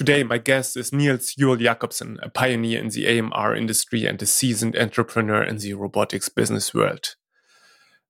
[0.00, 4.24] Today, my guest is Niels Jul Jacobsen, a pioneer in the AMR industry and a
[4.24, 7.16] seasoned entrepreneur in the robotics business world.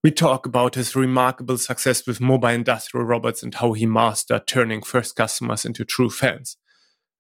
[0.05, 4.83] We talk about his remarkable success with mobile industrial robots and how he mastered turning
[4.83, 6.57] first customers into true fans.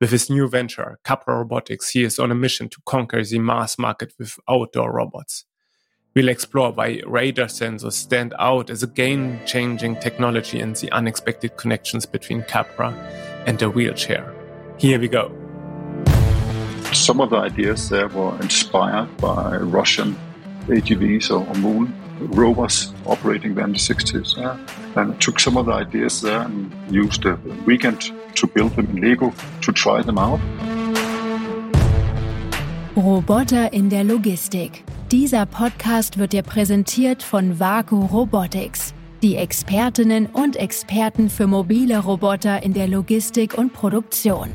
[0.01, 3.77] With his new venture, Capra Robotics, he is on a mission to conquer the mass
[3.77, 5.47] market with outdoor robots.
[6.15, 11.57] We'll explore why radar sensors stand out as a game changing technology and the unexpected
[11.57, 12.93] connections between Capra
[13.47, 14.40] and a wheelchair.
[14.81, 15.31] Here we go.
[16.95, 20.17] Some of the ideas there were inspired by Russian
[20.69, 24.39] AGVs or Moon rovers operating there in the 60s.
[24.39, 24.57] Yeah.
[24.97, 28.89] And I took some of the ideas there and used a weekend to build them
[28.97, 30.41] in Lego to try them out.
[32.97, 34.85] Roboter in der Logistik.
[35.11, 42.63] Dieser Podcast wird dir präsentiert von Vaku Robotics, die Expertinnen und Experten für mobile Roboter
[42.63, 44.49] in der Logistik und Produktion.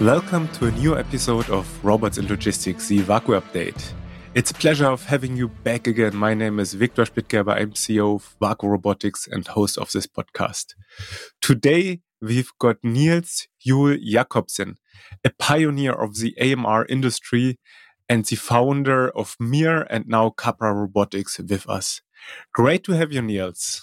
[0.00, 3.92] Welcome to a new episode of Robots in Logistics, the WAKU Update.
[4.34, 6.14] It's a pleasure of having you back again.
[6.14, 7.58] My name is Victor Splittgerber.
[7.58, 10.74] I'm CEO of WAKU Robotics and host of this podcast.
[11.40, 14.74] Today, we've got Niels Jul Jacobsen,
[15.24, 17.58] a pioneer of the AMR industry
[18.06, 22.02] and the founder of MIR and now Capra Robotics with us.
[22.52, 23.80] Great to have you, Niels.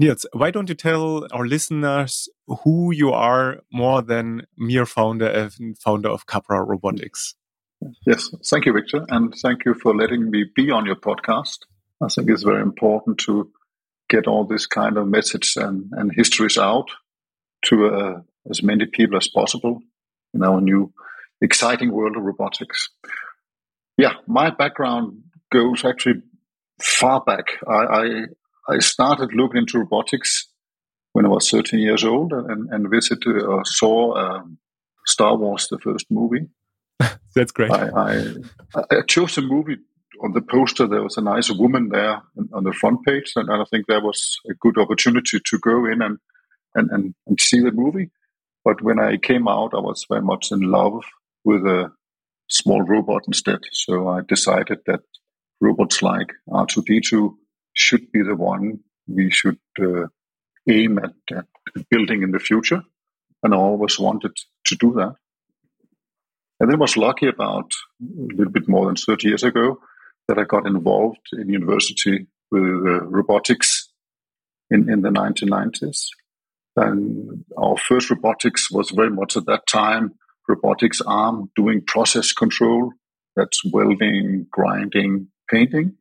[0.00, 2.28] Niels, why don't you tell our listeners
[2.64, 7.36] who you are more than mere founder and founder of Capra Robotics?
[8.06, 11.58] Yes, thank you, Victor, and thank you for letting me be on your podcast.
[12.02, 13.50] I think it's very important to
[14.08, 16.90] get all this kind of message and, and histories out
[17.66, 19.80] to uh, as many people as possible
[20.32, 20.92] in our new
[21.40, 22.90] exciting world of robotics.
[23.96, 25.22] Yeah, my background
[25.52, 26.22] goes actually
[26.82, 27.46] far back.
[27.68, 28.24] I,
[28.68, 30.48] I, started looking into robotics
[31.12, 34.58] when I was 13 years old and, and visited or uh, saw um,
[35.06, 36.46] Star Wars, the first movie.
[37.34, 37.70] That's great.
[37.70, 37.88] I,
[38.74, 39.76] I, I, chose a movie
[40.22, 40.86] on the poster.
[40.86, 42.22] There was a nice woman there
[42.52, 46.02] on the front page, and I think that was a good opportunity to go in
[46.02, 46.18] and,
[46.74, 48.10] and, and, and see the movie.
[48.64, 51.04] But when I came out, I was very much in love
[51.44, 51.90] with a
[52.48, 53.60] small robot instead.
[53.72, 55.00] So I decided that
[55.60, 57.34] robots like R2D2
[57.74, 60.06] should be the one we should uh,
[60.68, 61.44] aim at, at,
[61.90, 62.82] building in the future.
[63.42, 64.32] And I always wanted
[64.66, 65.14] to do that.
[66.60, 69.80] And then was lucky about a little bit more than 30 years ago
[70.28, 73.90] that I got involved in university with uh, robotics
[74.70, 76.06] in, in the 1990s.
[76.76, 80.14] And our first robotics was very much at that time
[80.48, 82.92] robotics arm doing process control.
[83.36, 85.96] That's welding, grinding, painting.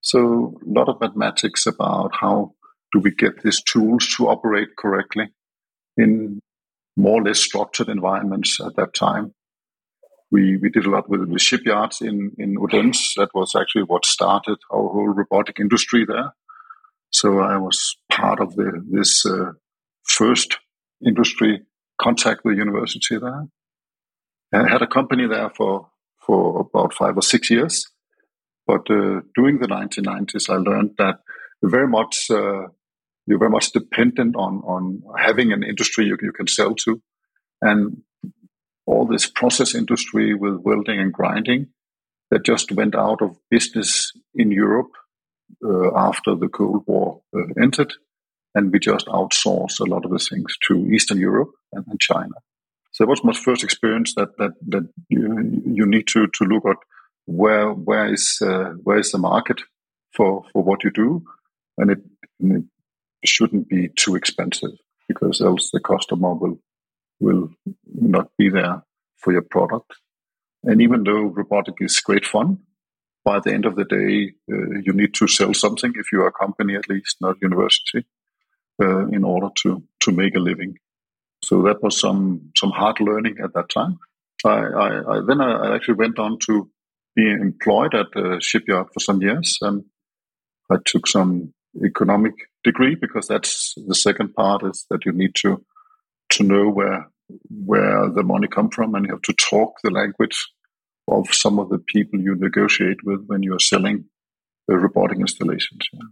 [0.00, 2.54] So a lot of mathematics about how
[2.92, 5.28] do we get these tools to operate correctly
[5.96, 6.40] in
[6.96, 9.34] more or less structured environments at that time.
[10.30, 13.14] We, we did a lot with the shipyards in, in Odense.
[13.16, 16.34] That was actually what started our whole robotic industry there.
[17.10, 19.52] So I was part of the, this uh,
[20.04, 20.58] first
[21.04, 21.62] industry
[22.00, 23.46] contact with the university there.
[24.52, 25.88] I had a company there for,
[26.18, 27.86] for about five or six years.
[28.68, 31.20] But uh, during the 1990s, I learned that
[31.62, 32.68] very much uh,
[33.26, 37.00] you're very much dependent on on having an industry you, you can sell to,
[37.62, 38.02] and
[38.86, 41.68] all this process industry with welding and grinding
[42.30, 44.92] that just went out of business in Europe
[45.64, 47.92] uh, after the Cold War uh, ended,
[48.54, 52.34] and we just outsourced a lot of the things to Eastern Europe and, and China.
[52.92, 56.66] So that was my first experience that that that you, you need to to look
[56.66, 56.76] at
[57.28, 59.60] where where is uh, where is the market
[60.14, 61.22] for for what you do,
[61.76, 61.98] and it,
[62.40, 62.64] and
[63.22, 64.72] it shouldn't be too expensive
[65.08, 66.58] because else the customer will
[67.20, 67.50] will
[67.84, 68.82] not be there
[69.16, 69.92] for your product.
[70.62, 72.58] And even though robotic is great fun,
[73.24, 76.28] by the end of the day, uh, you need to sell something if you are
[76.28, 78.06] a company at least, not university,
[78.82, 80.78] uh, in order to to make a living.
[81.44, 83.98] So that was some some hard learning at that time.
[84.46, 86.70] I, I, I then I actually went on to
[87.14, 89.58] being employed at the shipyard for some years.
[89.60, 89.84] And
[90.70, 91.52] I took some
[91.84, 92.34] economic
[92.64, 95.64] degree because that's the second part is that you need to
[96.30, 97.10] to know where
[97.64, 100.48] where the money come from and you have to talk the language
[101.08, 104.04] of some of the people you negotiate with when you are selling
[104.66, 105.88] the robotic installations.
[105.92, 106.08] Yeah.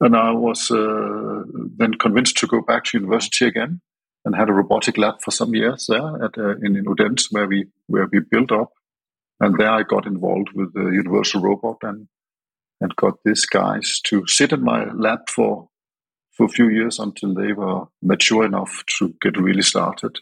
[0.00, 1.42] And I was uh,
[1.76, 3.80] then convinced to go back to university again
[4.24, 7.46] and had a robotic lab for some years there at, uh, in, in Odense where
[7.46, 8.70] we where we built up
[9.40, 12.08] and there I got involved with the Universal Robot and
[12.80, 15.68] and got these guys to sit in my lab for
[16.32, 20.20] for a few years until they were mature enough to get really started.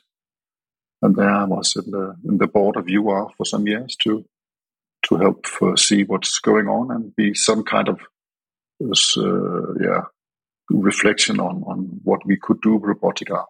[1.02, 4.24] And there I was in the in the board of UR for some years to
[5.08, 8.00] to help uh, see what's going on and be some kind of
[8.82, 10.04] uh, yeah
[10.70, 13.48] reflection on on what we could do with robotic arms.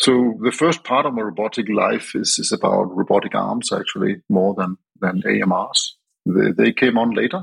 [0.00, 4.54] So the first part of my robotic life is, is about robotic arms actually more
[4.54, 5.92] than than AMRs.
[6.26, 7.42] They, they came on later.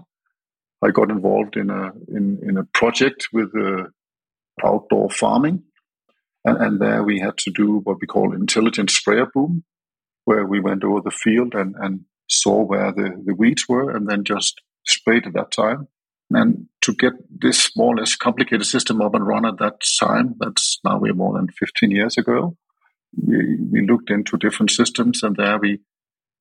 [0.82, 3.86] I got involved in a in, in a project with uh,
[4.64, 5.64] outdoor farming,
[6.46, 9.64] and, and there we had to do what we call intelligent sprayer boom,
[10.26, 14.08] where we went over the field and, and saw where the, the weeds were and
[14.10, 15.88] then just sprayed at that time.
[16.32, 20.36] And to get this more or less complicated system up and run at that time,
[20.40, 22.58] that's now we're more than 15 years ago,
[23.16, 25.80] we, we looked into different systems and there we,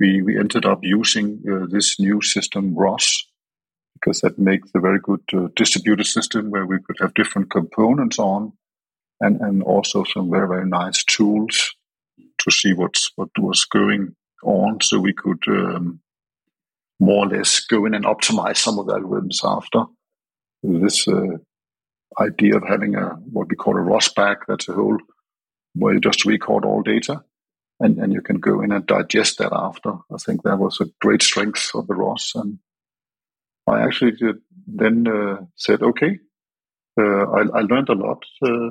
[0.01, 3.27] we, we ended up using uh, this new system, ROS,
[3.95, 8.19] because that makes a very good uh, distributed system where we could have different components
[8.19, 8.53] on
[9.21, 11.71] and, and also some very, very nice tools
[12.39, 16.01] to see what's, what was going on so we could um,
[17.01, 19.85] more or less go in and optimize some of the algorithms after.
[20.63, 21.39] This uh,
[22.19, 24.99] idea of having a what we call a ROS bag, that's a whole
[25.75, 27.25] where you just record all data
[27.81, 29.93] and, and you can go in and digest that after.
[30.13, 32.33] I think that was a great strength of the ROS.
[32.35, 32.59] And
[33.67, 34.37] I actually did,
[34.67, 36.19] then uh, said, okay,
[36.99, 38.71] uh, I, I, learned a lot uh,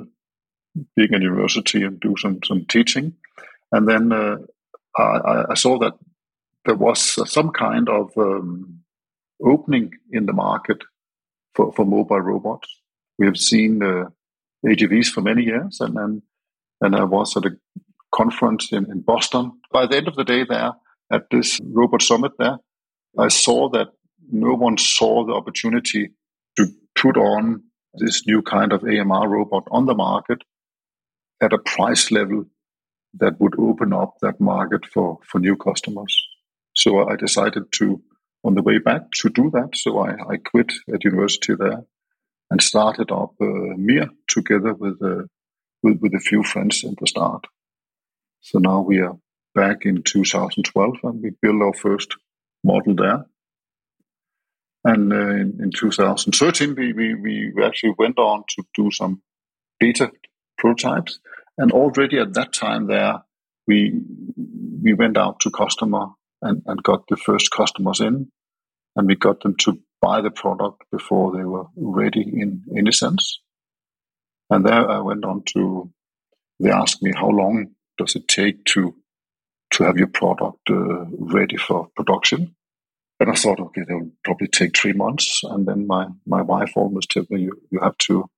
[0.96, 3.14] being in university and do some, some teaching.
[3.70, 4.38] And then uh,
[4.96, 5.92] I, I, saw that
[6.64, 7.00] there was
[7.30, 8.80] some kind of um,
[9.42, 10.78] opening in the market
[11.54, 12.68] for, for mobile robots.
[13.18, 14.06] We have seen uh,
[14.66, 16.22] AGVs for many years, and then
[16.80, 17.56] and I was at a
[18.14, 19.52] conference in, in Boston.
[19.72, 20.72] By the end of the day, there
[21.12, 22.58] at this robot summit, there
[23.18, 23.88] I saw that
[24.30, 26.10] no one saw the opportunity
[26.56, 27.62] to put on
[27.94, 30.42] this new kind of AMR robot on the market
[31.40, 32.44] at a price level
[33.14, 36.26] that would open up that market for, for new customers.
[36.74, 38.02] So I decided to,
[38.44, 39.70] on the way back, to do that.
[39.74, 41.84] So I, I quit at university there
[42.50, 45.24] and started up uh, MIR together with, uh,
[45.82, 47.46] with, with a few friends at the start.
[48.40, 49.16] So now we are
[49.54, 52.16] back in 2012 and we built our first
[52.62, 53.24] model there.
[54.84, 59.22] And uh, in, in 2013, we, we, we actually went on to do some
[59.80, 60.10] beta
[60.58, 61.20] prototypes.
[61.56, 63.22] And already at that time there,
[63.66, 63.98] we
[64.82, 66.08] we went out to customer
[66.44, 68.30] and, and got the first customers in,
[68.96, 73.40] and we got them to buy the product before they were ready in any sense.
[74.50, 75.90] And there I went on to,
[76.60, 78.94] they asked me, how long does it take to
[79.72, 82.54] to have your product uh, ready for production?
[83.18, 85.40] And I thought, okay, they'll probably take three months.
[85.42, 88.28] And then my, my wife almost told me, you, you have to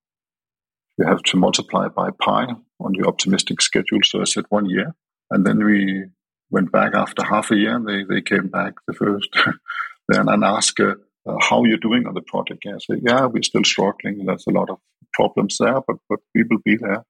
[0.99, 2.47] you have to multiply by pi
[2.81, 4.00] on your optimistic schedule.
[4.03, 4.94] So I said one year.
[5.31, 6.06] And then we
[6.50, 9.28] went back after half a year and they, they came back the first
[10.08, 10.94] then and asked uh,
[11.26, 12.64] uh, how you're doing on the project.
[12.64, 14.25] Yeah, I said, yeah, we're still struggling.
[14.25, 14.78] There's a lot of
[15.12, 17.04] problems there, but, but we will be there.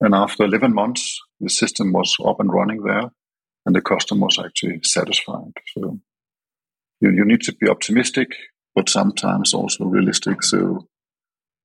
[0.00, 3.10] And after 11 months, the system was up and running there
[3.64, 5.52] and the customer was actually satisfied.
[5.74, 5.98] So
[7.00, 8.28] you, you need to be optimistic,
[8.74, 10.42] but sometimes also realistic.
[10.42, 10.86] So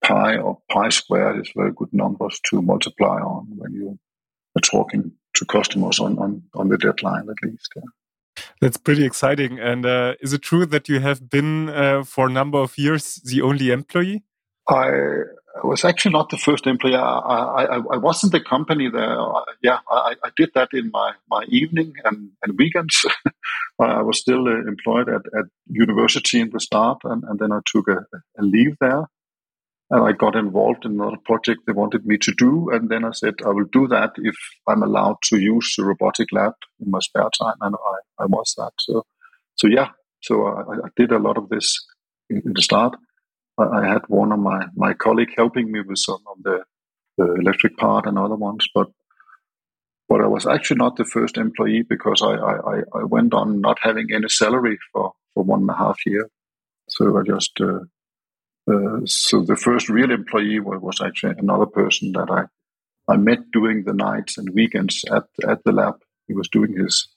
[0.03, 3.99] pi or pi squared is very good numbers to multiply on when you
[4.57, 7.69] are talking to customers on, on, on the deadline at least.
[7.76, 7.83] Yeah.
[8.59, 9.59] That's pretty exciting.
[9.59, 13.16] And uh, is it true that you have been uh, for a number of years
[13.16, 14.23] the only employee?
[14.69, 14.90] I
[15.64, 16.95] was actually not the first employee.
[16.95, 19.18] I, I, I wasn't the company there.
[19.61, 23.06] yeah, I, I, did that in my, my evening and, and weekends.
[23.80, 27.59] I was still uh, employed at, at university in the start, and, and then I
[27.66, 28.06] took a,
[28.40, 29.07] a leave there
[29.92, 32.69] and I got involved in another project they wanted me to do.
[32.71, 36.31] And then I said, I will do that if I'm allowed to use the robotic
[36.31, 37.56] lab in my spare time.
[37.60, 38.71] And I, I was that.
[38.80, 39.06] So,
[39.56, 39.90] so yeah,
[40.21, 41.78] so I, I did a lot of this
[42.30, 42.95] in, in the start.
[43.57, 46.64] I, I, had one of my, my colleague helping me with some of the,
[47.18, 48.88] the electric part and other ones, but
[50.07, 53.78] but I was actually not the first employee because I, I, I went on not
[53.81, 56.30] having any salary for, for one and a half year.
[56.90, 57.80] So I just uh,
[59.06, 62.45] so the first real employee was, actually another person that I
[63.11, 65.95] I met during the nights and weekends at at the lab.
[66.27, 67.07] He was doing his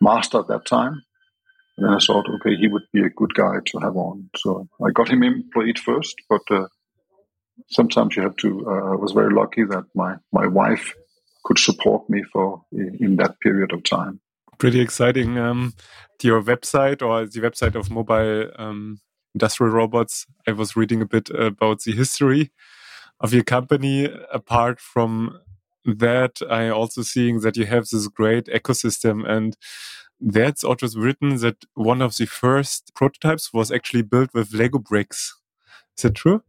[0.00, 1.02] master at that time,
[1.76, 4.30] and then I thought, okay, he would be a good guy to have on.
[4.36, 6.66] So I got him employed first, but uh,
[7.68, 8.64] sometimes you have to.
[8.66, 10.94] Uh, I was very lucky that my my wife
[11.44, 14.20] could support me for in that period of time.
[14.58, 15.36] Pretty exciting.
[15.36, 15.74] Um,
[16.22, 18.98] your website or the website of mobile um,
[19.34, 20.26] industrial robots.
[20.46, 22.50] I was reading a bit about the history.
[23.20, 24.08] of your company.
[24.32, 25.38] Apart from
[25.84, 29.56] that, I also seeing that you have this great ecosystem and
[30.20, 35.34] that's also written that one of the first prototypes was actually built with Lego bricks.
[35.96, 36.42] Is that true?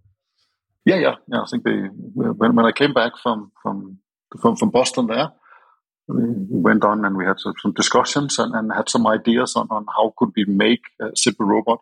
[0.86, 1.42] Yeah, yeah, yeah.
[1.42, 4.00] I think they when when I came back from from
[4.40, 5.32] from, from Boston there,
[6.08, 6.24] we
[6.62, 10.14] went on and we had some, discussions and, and, had some ideas on, on how
[10.18, 11.80] could we make a simple robot.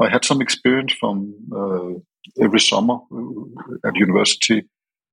[0.00, 4.68] I had some experience from uh, every summer uh, at university.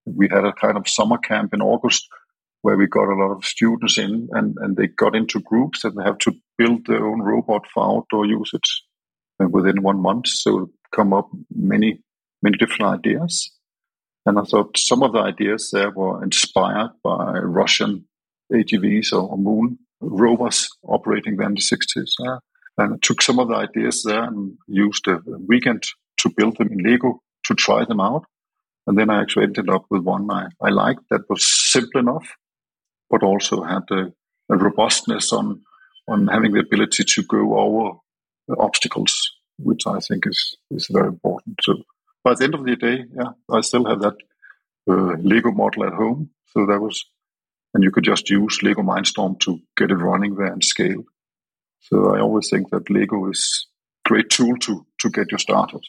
[0.05, 2.07] We had a kind of summer camp in August
[2.63, 5.97] where we got a lot of students in and, and they got into groups and
[5.97, 8.83] they have to build their own robot for outdoor usage
[9.39, 10.27] and within one month.
[10.27, 12.01] So come up many,
[12.41, 13.51] many different ideas.
[14.25, 18.05] And I thought some of the ideas there were inspired by Russian
[18.51, 22.11] AGVs or, moon rovers operating in the 60s.
[22.25, 22.39] Uh,
[22.77, 25.84] and I took some of the ideas there and used a, weekend
[26.18, 28.25] to build them in Lego to try them out.
[28.88, 32.36] And then I actually ended up with one I, I liked that was simple enough
[33.13, 34.12] but also had a,
[34.50, 35.62] a robustness on
[36.08, 37.98] on having the ability to go over
[38.60, 39.13] obstacles,
[39.58, 41.60] which I think is is very important.
[41.62, 41.75] So
[42.24, 44.18] by the end of the day, yeah, I still have that
[44.89, 46.32] uh, Lego model at home.
[46.48, 47.06] So that was,
[47.74, 51.03] and you could just use Lego Mindstorm to get it running there and scale.
[51.83, 53.67] So I always think that Lego is
[54.05, 55.81] a great tool to to get you started.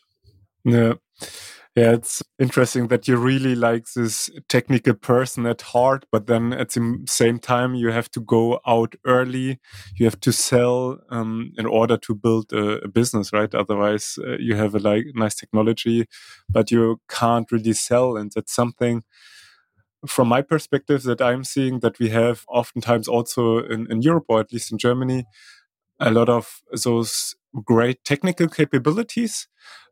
[0.65, 0.95] Yeah.
[1.77, 6.69] Yeah, it's interesting that you really like this technical person at heart, but then at
[6.69, 9.59] the same time, you have to go out early.
[9.97, 13.53] You have to sell um, in order to build a, a business, right?
[13.53, 16.07] Otherwise, uh, you have a like nice technology,
[16.49, 18.17] but you can't really sell.
[18.17, 19.03] And that's something
[20.07, 24.39] from my perspective that I'm seeing that we have oftentimes also in, in Europe or
[24.39, 25.25] at least in Germany,
[26.05, 27.35] a lot of those
[27.65, 29.49] great technical capabilities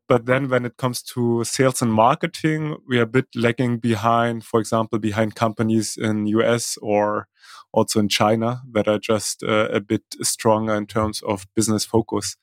[0.09, 4.45] but then when it comes to sales and marketing, we are a bit lagging behind,
[4.45, 7.29] for example, behind companies in US or
[7.73, 12.37] also in China that are just uh, a bit stronger in terms of business focus.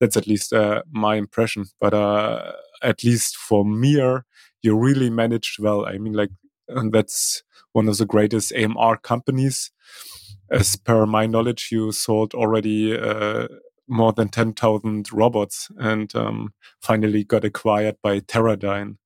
[0.00, 1.66] That's at least uh, my impression.
[1.80, 4.26] But uh, at least for Mir,
[4.62, 5.86] you really managed well.
[5.86, 6.30] I mean, like,
[6.90, 9.70] that's one of the greatest AMR companies.
[10.50, 13.48] As per my knowledge, you sold already uh,
[13.88, 18.96] more than 10,000 robots and um, finally got acquired by Teradyne.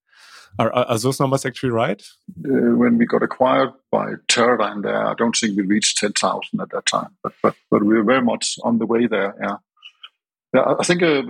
[0.58, 2.02] Are, are, those numbers actually right?
[2.44, 6.70] Uh, when we got acquired by Teradyne there, I don't think we reached 10,000 at
[6.70, 9.56] that time, but, but, but we were very much on the way there, yeah.
[10.54, 11.22] yeah I think uh,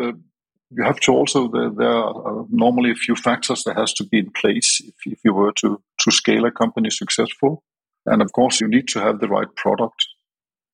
[0.75, 4.19] you have to also, there, there are normally a few factors that has to be
[4.19, 7.63] in place if, if you were to, to scale a company successful.
[8.07, 10.07] And of course, you need to have the right product,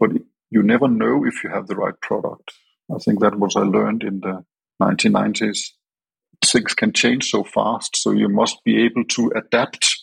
[0.00, 0.10] but
[0.50, 2.52] you never know if you have the right product.
[2.94, 4.44] I think that was I learned in the
[4.82, 5.72] 1990s.
[6.44, 9.94] Things can change so fast, so you must be able to adapt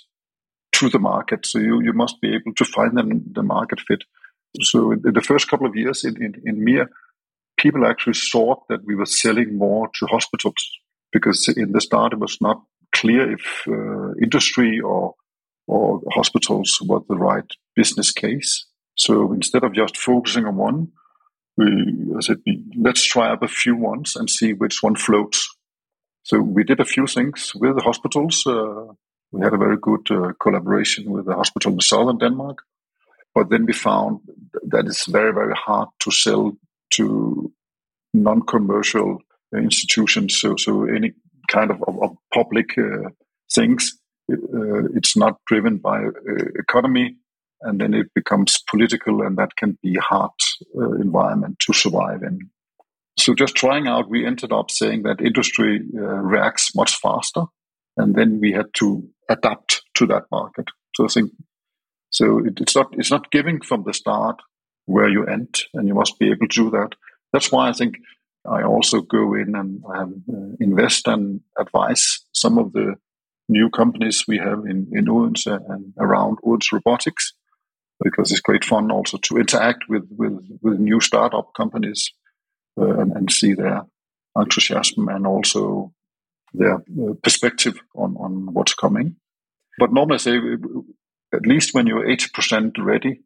[0.73, 1.45] to the market.
[1.45, 4.03] So you, you must be able to find them the market fit.
[4.61, 6.87] So in the first couple of years in, in, in
[7.57, 10.69] people actually thought that we were selling more to hospitals
[11.11, 12.61] because in the start it was not
[12.93, 15.15] clear if uh, industry or
[15.67, 18.65] or hospitals were the right business case.
[18.95, 20.91] So instead of just focusing on one,
[21.57, 22.37] we said,
[22.77, 25.49] let's try up a few ones and see which one floats.
[26.23, 28.45] So we did a few things with the hospitals.
[28.45, 28.93] Uh,
[29.31, 32.59] we had a very good uh, collaboration with the hospital in southern Denmark.
[33.33, 34.21] But then we found
[34.69, 36.57] that it's very, very hard to sell
[36.91, 37.51] to
[38.13, 39.19] non-commercial
[39.53, 40.39] institutions.
[40.39, 41.13] So, so any
[41.49, 43.09] kind of, of, of public uh,
[43.53, 43.97] things,
[44.31, 46.11] uh, it's not driven by uh,
[46.55, 47.17] economy
[47.61, 50.31] and then it becomes political, and that can be a hard
[50.77, 52.39] uh, environment to survive in.
[53.17, 57.43] So just trying out, we ended up saying that industry uh, reacts much faster,
[57.97, 60.65] and then we had to adapt to that market.
[60.95, 61.31] So I think
[62.11, 64.41] so it, it's not it's not giving from the start
[64.85, 66.89] where you end, and you must be able to do that.
[67.33, 67.95] That's why I think
[68.47, 72.95] I also go in and um, invest and advise some of the
[73.47, 77.33] new companies we have in, in Odense and around Odense Robotics
[78.03, 82.11] because it's great fun also to interact with with, with new startup companies
[82.77, 83.83] uh, and, and, see their
[84.35, 85.93] enthusiasm and also
[86.53, 89.15] their uh, perspective on, on what's coming.
[89.79, 90.37] But normally, I say
[91.33, 93.21] at least when you're eighty percent ready,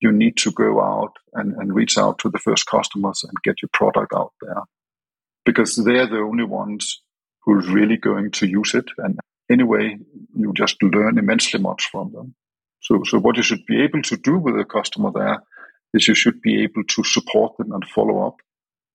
[0.00, 3.62] you need to go out and, and reach out to the first customers and get
[3.62, 4.62] your product out there
[5.44, 7.02] because they're the only ones
[7.42, 8.86] who are really going to use it.
[8.98, 9.18] And
[9.50, 9.98] anyway,
[10.34, 12.34] you just learn immensely much from them.
[12.80, 15.42] So, so what you should be able to do with a customer there
[15.92, 18.36] is you should be able to support them and follow up,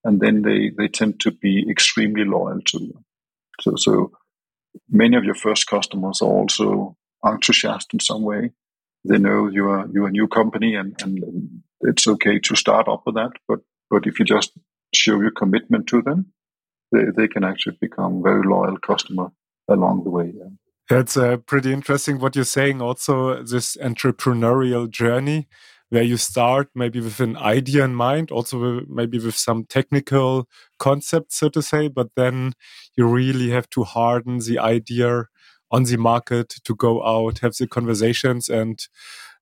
[0.03, 3.03] and then they they tend to be extremely loyal to you.
[3.61, 4.11] So, so
[4.89, 8.51] many of your first customers are also enthusiastic in some way.
[9.07, 13.03] They know you are you're a new company, and, and it's okay to start up
[13.05, 13.33] with that.
[13.47, 13.59] But
[13.89, 14.51] but if you just
[14.93, 16.33] show your commitment to them,
[16.91, 19.31] they, they can actually become very loyal customer
[19.67, 20.31] along the way.
[20.35, 20.49] Yeah.
[20.89, 22.81] That's uh, pretty interesting what you're saying.
[22.81, 25.47] Also, this entrepreneurial journey
[25.89, 30.47] where you start maybe with an idea in mind, also maybe with some technical
[30.79, 32.53] concepts, so to say, but then
[32.95, 35.25] you really have to harden the idea
[35.71, 38.87] on the market to go out, have the conversations, and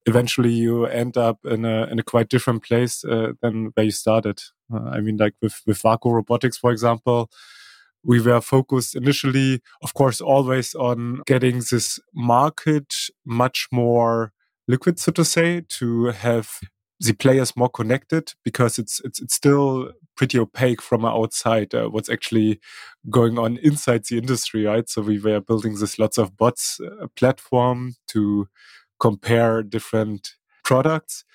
[0.05, 3.91] eventually you end up in a in a quite different place uh, than where you
[3.91, 4.41] started.
[4.73, 7.29] Uh, I mean, like with with WAKU Robotics, for example,
[8.03, 12.93] we were focused initially, of course, always on getting this market
[13.25, 14.31] much more
[14.67, 16.59] liquid, so to say, to have
[16.99, 22.09] the players more connected because it's it's, it's still pretty opaque from outside uh, what's
[22.09, 22.59] actually
[23.09, 24.87] going on inside the industry, right?
[24.87, 28.47] So we were building this lots of bots uh, platform to
[28.99, 30.33] compare different
[30.63, 31.25] products.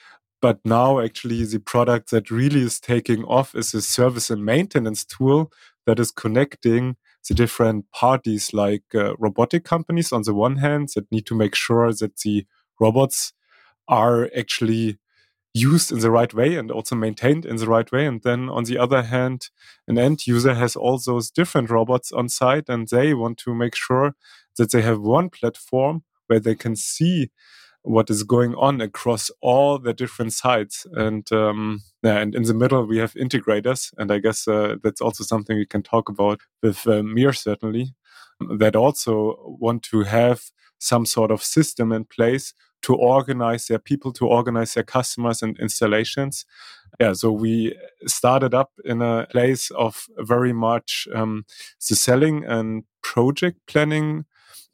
[0.40, 5.04] But now, actually, the product that really is taking off is a service and maintenance
[5.04, 5.50] tool
[5.88, 11.10] that is connecting the different parties, like uh, robotic companies on the one hand, that
[11.10, 12.44] need to make sure that the
[12.78, 13.32] robots
[13.88, 14.98] are actually
[15.54, 18.04] used in the right way and also maintained in the right way.
[18.04, 19.48] And then on the other hand,
[19.86, 23.74] an end user has all those different robots on site and they want to make
[23.74, 24.14] sure
[24.58, 27.30] that they have one platform where they can see
[27.82, 30.86] what is going on across all the different sites.
[30.92, 35.00] And um, yeah, and in the middle we have integrators, and I guess uh, that's
[35.00, 37.94] also something we can talk about with uh, Mir certainly,
[38.58, 40.42] that also want to have
[40.78, 45.58] some sort of system in place to organize their people, to organize their customers and
[45.58, 46.44] installations.
[47.00, 51.44] Yeah, so we started up in a place of very much um,
[51.88, 54.24] the selling and project planning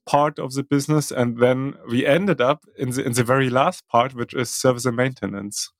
[0.06, 3.88] part of the business, and then we ended up in the in the very last
[3.88, 5.72] part, which is service and maintenance.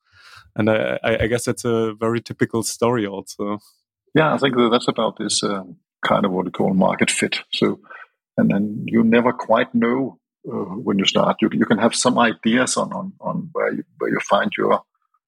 [0.55, 3.59] And I, I guess that's a very typical story, also.
[4.13, 5.63] Yeah, I think that's about this uh,
[6.07, 7.41] kind of what we call market fit.
[7.51, 7.79] So,
[8.37, 11.37] and then you never quite know uh, when you start.
[11.41, 14.81] You, you can have some ideas on, on, on where you where you find your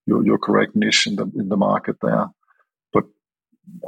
[0.05, 2.27] your, your correct niche in the in the market there,
[2.93, 3.03] but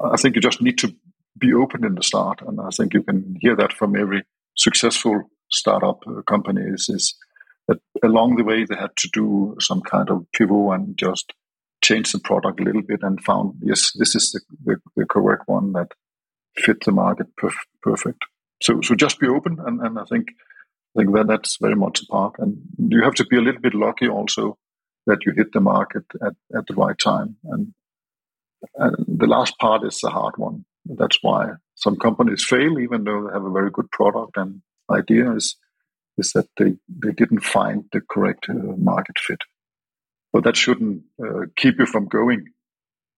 [0.04, 0.94] I think you just need to
[1.38, 4.24] be open in the start, and I think you can hear that from every
[4.60, 7.16] successful startup uh, companies is
[7.68, 11.34] that along the way they had to do some kind of pivot and just
[11.84, 15.44] change the product a little bit and found yes this is the, the, the correct
[15.48, 15.88] one that
[16.58, 18.26] fit the market perf- perfect.
[18.62, 20.28] So so just be open and, and i think
[20.94, 22.36] i think that that's very much a part.
[22.40, 24.58] And you have to be a little bit lucky also
[25.06, 27.38] that you hit the market at, at the right time.
[27.46, 27.74] And,
[28.76, 30.66] and the last part is the hard one.
[30.86, 34.62] That's why some companies fail, even though they have a very good product and
[34.92, 35.56] idea, is,
[36.18, 39.40] is that they, they didn't find the correct uh, market fit.
[40.34, 42.48] But that shouldn't uh, keep you from going,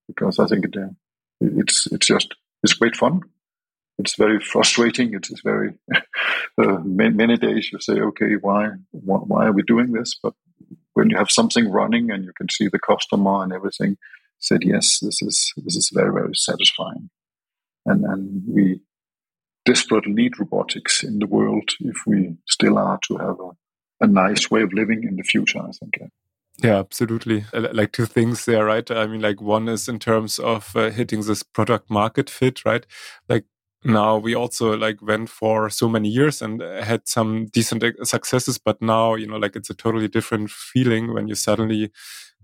[0.06, 0.90] because I think it, uh,
[1.40, 3.22] it's it's just it's great fun.
[3.98, 5.12] It's very frustrating.
[5.12, 9.92] It's, it's very uh, many, many days you say, okay, why why are we doing
[9.92, 10.16] this?
[10.22, 10.34] But
[10.94, 13.98] when you have something running and you can see the customer and everything,
[14.38, 17.10] said yes, this is this is very very satisfying
[17.86, 18.80] and, and we
[19.64, 24.50] desperately need robotics in the world if we still are to have a, a nice
[24.50, 25.94] way of living in the future, I think.
[26.62, 26.78] Yeah.
[26.78, 27.44] Absolutely.
[27.52, 28.88] Like two things there, right?
[28.90, 32.84] I mean, like one is in terms of uh, hitting this product market fit, right?
[33.28, 33.46] Like
[33.84, 38.80] now we also like went for so many years and had some decent successes, but
[38.80, 41.90] now, you know, like it's a totally different feeling when you suddenly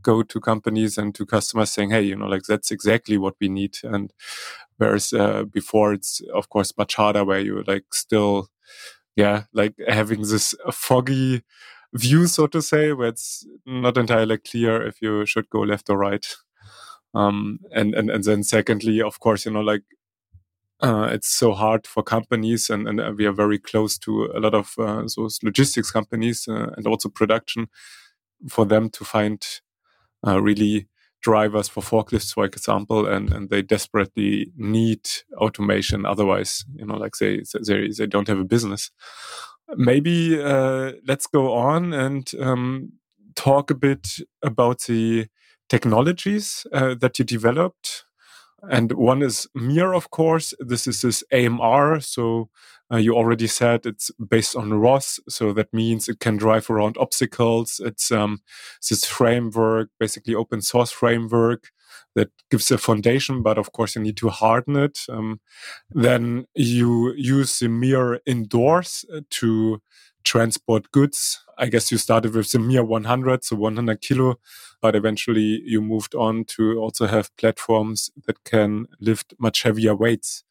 [0.02, 3.48] go to companies and to customers saying, "Hey, you know, like that's exactly what we
[3.48, 4.12] need." And
[4.78, 8.48] whereas uh, before, it's of course much harder, where you like still,
[9.16, 11.42] yeah, like having this foggy
[11.94, 15.98] view, so to say, where it's not entirely clear if you should go left or
[15.98, 16.26] right.
[17.14, 19.82] Um, and and and then secondly, of course, you know, like
[20.80, 24.54] uh, it's so hard for companies, and, and we are very close to a lot
[24.54, 27.68] of uh, those logistics companies uh, and also production
[28.48, 29.44] for them to find
[30.26, 30.88] uh, really
[31.20, 36.06] drivers for forklifts, for example, and, and they desperately need automation.
[36.06, 38.90] Otherwise, you know, like they, they, they don't have a business.
[39.76, 42.92] Maybe uh, let's go on and um,
[43.34, 45.26] talk a bit about the
[45.68, 48.04] technologies uh, that you developed
[48.62, 50.54] and one is Mir, of course.
[50.58, 52.00] This is this AMR.
[52.00, 52.50] So
[52.92, 55.20] uh, you already said it's based on ROS.
[55.28, 57.80] So that means it can drive around obstacles.
[57.84, 58.40] It's um,
[58.88, 61.70] this framework, basically open source framework
[62.14, 65.00] that gives a foundation, but of course you need to harden it.
[65.08, 65.40] Um,
[65.90, 69.80] then you use the mirror indoors uh, to
[70.24, 71.40] transport goods.
[71.58, 74.36] I guess you started with the Mir 100, so 100 kilo,
[74.80, 80.44] but eventually you moved on to also have platforms that can lift much heavier weights.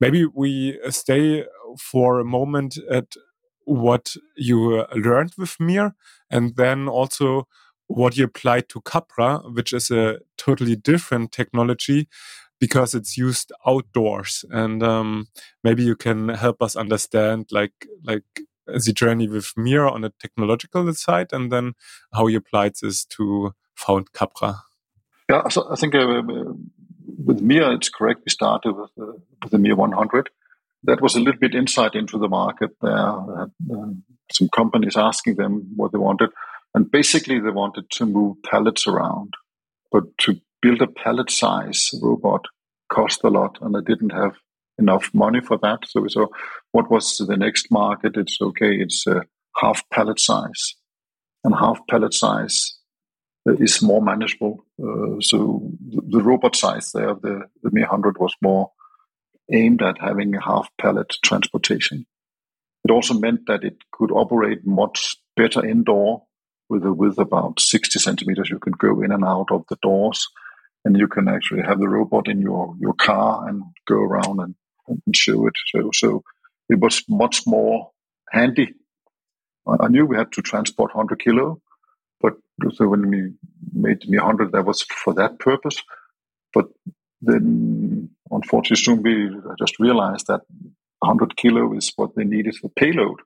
[0.00, 1.44] Maybe we stay
[1.78, 3.14] for a moment at
[3.64, 5.94] what you learned with Mir
[6.30, 7.46] and then also
[7.86, 12.08] what you applied to Capra, which is a totally different technology
[12.58, 14.44] because it's used outdoors.
[14.50, 15.28] And um,
[15.62, 18.24] maybe you can help us understand like like
[18.66, 21.74] the journey with Mir on a technological side, and then
[22.12, 24.62] how you applied this to found Capra.
[25.28, 26.22] Yeah, so I think uh,
[27.24, 28.22] with Mir, it's correct.
[28.24, 30.30] We started with, uh, with the Mir 100.
[30.84, 32.70] That was a little bit insight into the market.
[32.80, 33.46] There, uh,
[34.32, 36.30] some companies asking them what they wanted,
[36.74, 39.34] and basically they wanted to move pallets around,
[39.90, 42.46] but to build a pallet size robot
[42.90, 44.34] cost a lot, and they didn't have
[44.78, 45.80] enough money for that.
[45.86, 46.26] So we saw
[46.72, 48.16] what was the next market.
[48.16, 48.76] It's okay.
[48.76, 49.22] It's a
[49.56, 50.74] half pallet size,
[51.44, 52.78] and half pallet size
[53.46, 54.64] is more manageable.
[54.82, 58.72] Uh, so the, the, robot size there, the the Mir 100 was more
[59.52, 62.06] aimed at having a half pallet transportation.
[62.84, 66.24] It also meant that it could operate much better indoor
[66.68, 68.50] with a width about 60 centimeters.
[68.50, 70.26] You can go in and out of the doors
[70.84, 74.54] and you can actually have the robot in your, your car and go around and
[74.88, 75.54] and show it.
[75.72, 76.22] So, so
[76.68, 77.90] it was much more
[78.30, 78.74] handy.
[79.66, 81.60] I knew we had to transport 100 kilo,
[82.20, 82.34] but
[82.74, 83.32] so when we
[83.72, 85.82] made me 100, that was for that purpose.
[86.52, 86.66] But
[87.22, 90.42] then, unfortunately, soon we just realized that
[91.00, 93.20] 100 kilo is what they needed for payload.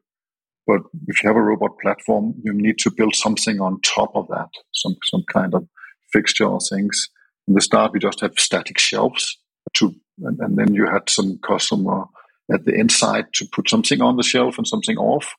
[0.66, 4.28] But if you have a robot platform, you need to build something on top of
[4.28, 5.66] that, some some kind of
[6.12, 7.08] fixture or things.
[7.46, 9.38] In the start, we just have static shelves
[9.74, 12.04] to and, and, then you had some customer
[12.52, 15.34] at the inside to put something on the shelf and something off.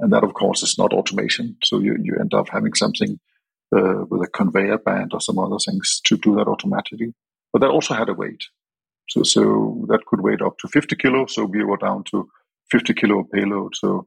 [0.00, 1.56] And that, of course, is not automation.
[1.64, 3.18] So you, you end up having something
[3.74, 7.14] uh, with a conveyor band or some other things to do that automatically.
[7.52, 8.42] But that also had a weight.
[9.08, 11.26] So, so that could weigh up to 50 kilo.
[11.26, 12.28] So we were down to
[12.70, 13.74] 50 kilo payload.
[13.76, 14.06] So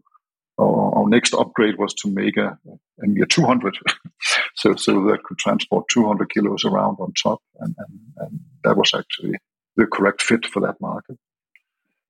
[0.58, 2.58] our, our next upgrade was to make a,
[3.04, 3.78] a Mir 200.
[4.56, 7.42] so, so that could transport 200 kilos around on top.
[7.60, 9.36] And, and, and that was actually
[9.76, 11.18] the correct fit for that market.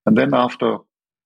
[0.06, 0.78] And then after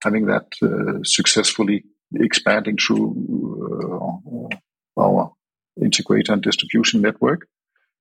[0.02, 4.50] having that uh, successfully expanding through
[4.96, 5.32] uh, our
[5.78, 7.46] integrator and distribution network,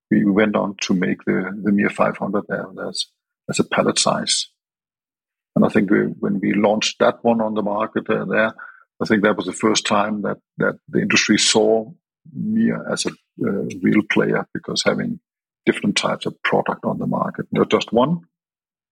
[0.10, 3.08] we went on to make the, the Mir 500 there as,
[3.50, 4.48] as a pallet size.
[5.56, 8.54] And I think we, when we launched that one on the market uh, there,
[9.02, 11.92] I think that was the first time that, that the industry saw
[12.34, 13.10] Mir as a
[13.46, 15.20] uh, real player because having
[15.70, 18.22] different types of product on the market, not just one,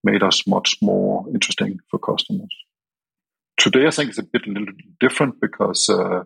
[0.04, 2.54] made us much more interesting for customers.
[3.58, 6.24] Today, I think it's a bit a little different because uh,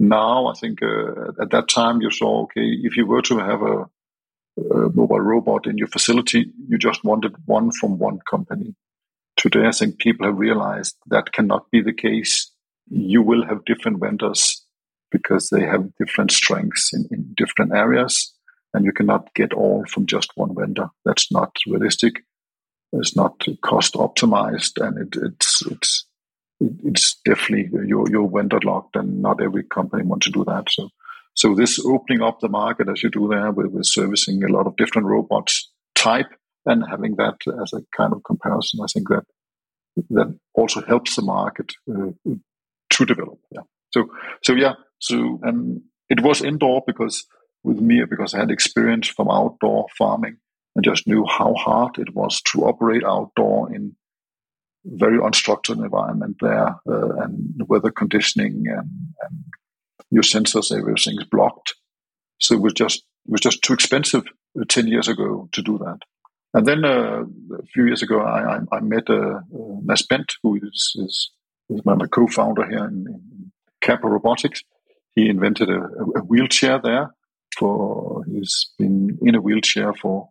[0.00, 3.62] now I think uh, at that time you saw okay if you were to have
[3.62, 3.76] a,
[4.74, 8.74] a, mobile robot in your facility, you just wanted one from one company.
[9.36, 12.50] Today, I think people have realized that cannot be the case.
[12.90, 14.66] You will have different vendors
[15.12, 18.34] because they have different strengths in, in different areas,
[18.78, 20.88] and you cannot get all from just one vendor.
[21.04, 22.22] That's not realistic
[22.92, 26.06] it's not cost optimized, and it, it's it's
[26.60, 30.68] it's definitely you're you're vendor locked, and not every company wants to do that.
[30.70, 30.88] So
[31.34, 34.66] so this opening up the market as you do there with, with servicing a lot
[34.66, 36.30] of different robots type
[36.66, 39.24] and having that as a kind of comparison, I think that
[40.10, 42.10] that also helps the market uh,
[42.90, 43.38] to develop.
[43.50, 43.62] Yeah.
[43.92, 44.08] So
[44.42, 44.74] so yeah.
[44.98, 47.26] So and it was indoor because
[47.62, 50.38] with me because I had experience from outdoor farming.
[50.74, 53.96] And just knew how hard it was to operate outdoor in
[54.84, 58.88] very unstructured environment there uh, and weather conditioning and,
[59.22, 59.44] and
[60.10, 61.74] your sensors everything's blocked.
[62.38, 64.24] So it was just it was just too expensive
[64.58, 65.98] uh, 10 years ago to do that.
[66.54, 67.24] And then uh,
[67.58, 69.40] a few years ago i, I, I met uh, uh
[69.82, 71.30] Mads Bent who is, is,
[71.70, 74.62] is my co-founder here in, in Capra Robotics.
[75.10, 75.80] He invented a,
[76.16, 77.14] a wheelchair there
[77.58, 80.28] for he's been in a wheelchair for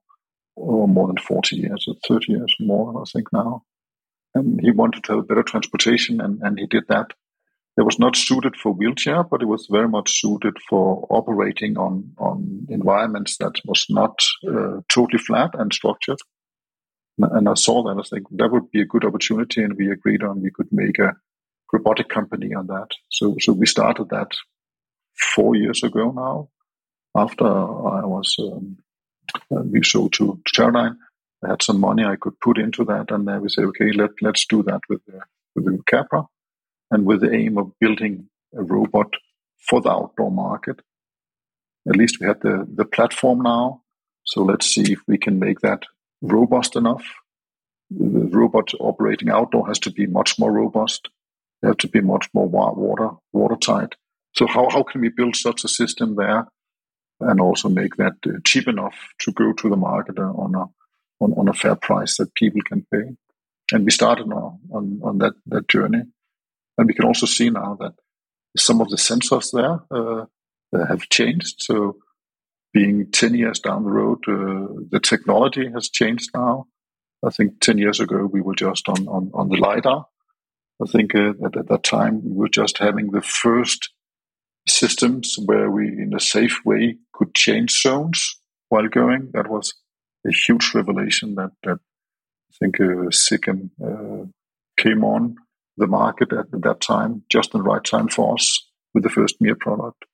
[0.58, 3.64] oh, more than 40 years or 30 years more, I think now.
[4.34, 7.12] And he wanted to have better transportation, and, and he did that.
[7.78, 12.12] It was not suited for wheelchair, but it was very much suited for operating on,
[12.18, 16.18] on environments that was not uh, totally flat and structured.
[17.20, 18.00] And I saw that.
[18.00, 21.00] I think that would be a good opportunity, and we agreed on we could make
[21.00, 21.14] a
[21.72, 22.90] robotic company on that.
[23.10, 24.32] So, so we started that
[25.36, 26.50] four years ago now.
[27.18, 28.78] After I was um,
[29.52, 30.98] uh, we sold to, Teradyne.
[31.44, 34.12] I had some money I could put into that, and then we say, okay, let
[34.22, 35.22] let's do that with the,
[35.56, 36.26] with the Capra,
[36.92, 39.08] and with the aim of building a robot
[39.68, 40.82] for the outdoor market.
[41.90, 43.82] At least we had the the platform now,
[44.24, 45.84] so let's see if we can make that
[46.22, 47.06] robust enough.
[47.90, 51.10] The robot operating outdoor has to be much more robust.
[51.62, 53.96] They have to be much more water watertight.
[54.36, 56.48] So how how can we build such a system there,
[57.20, 60.66] and also make that uh, cheap enough to go to the market on a
[61.20, 63.16] on, on a fair price that people can pay.
[63.72, 66.04] And we started now on, on that, that journey.
[66.78, 67.94] And we can also see now that
[68.56, 70.26] some of the sensors there uh,
[70.88, 71.64] have changed.
[71.64, 71.98] So,
[72.74, 76.68] being 10 years down the road, uh, the technology has changed now.
[77.26, 80.06] I think 10 years ago, we were just on, on, on the LiDAR.
[80.84, 83.90] I think uh, that at that time, we were just having the first
[84.70, 89.32] systems where we, in a safe way, could change zones while going.
[89.34, 89.74] That was
[90.26, 94.26] a huge revelation that, that I think uh, uh,
[94.78, 95.36] came on
[95.78, 99.36] the market at that time, just in the right time for us with the first
[99.40, 100.06] MIR product.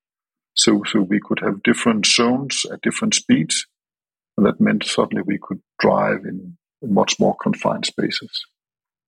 [0.55, 3.65] So, so we could have different zones at different speeds.
[4.37, 8.45] And that meant suddenly we could drive in much more confined spaces.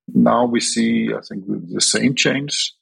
[0.07, 2.73] Now we see, I think, the same change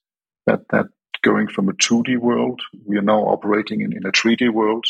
[0.45, 0.87] that, that
[1.23, 4.85] going from a 2D world, we are now operating in, in a 3D world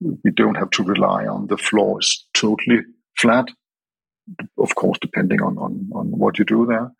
[0.00, 2.80] we don't have to rely on the floor is totally
[3.18, 3.48] flat.
[4.58, 6.90] Of course, depending on, on, on what you do there.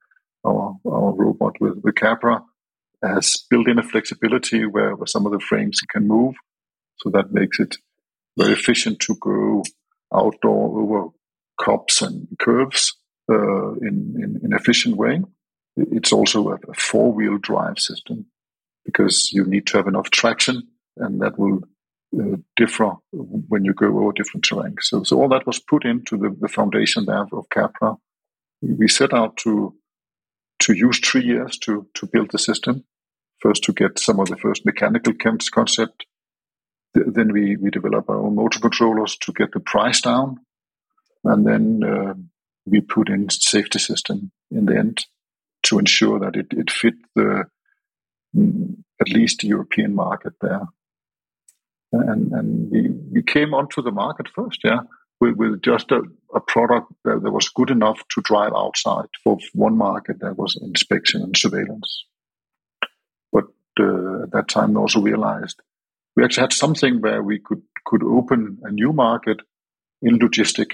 [0.46, 2.42] Our, our robot with the Capra
[3.02, 6.34] has built in a flexibility where, where some of the frames can move.
[6.98, 7.76] So that makes it
[8.38, 9.62] very efficient to go
[10.14, 11.08] outdoor over
[11.58, 12.94] cups and curves
[13.30, 15.22] uh, in, in an efficient way.
[15.76, 18.26] It's also a, a four wheel drive system
[18.84, 21.60] because you need to have enough traction and that will
[22.18, 24.82] uh, differ when you go over different terrains.
[24.82, 27.96] So, so all that was put into the, the foundation there of Capra.
[28.62, 29.74] We set out to
[30.60, 32.84] to use three years to to build the system.
[33.40, 35.12] First, to get some of the first mechanical
[35.52, 36.06] concept.
[36.94, 40.38] Then we we develop our own motor controllers to get the price down,
[41.24, 42.14] and then uh,
[42.64, 45.04] we put in safety system in the end
[45.64, 47.46] to ensure that it, it fit the
[49.00, 50.66] at least the European market there
[52.00, 54.80] and and we, we came onto the market first, yeah,
[55.20, 56.02] with, with just a,
[56.34, 60.58] a product that, that, was good enough to drive outside for one market that was
[60.60, 62.04] inspection and surveillance.
[63.32, 63.46] But
[63.78, 65.60] uh, at that time, we also realized
[66.16, 69.40] we actually had something where we could could open a new market
[70.02, 70.72] in logistic.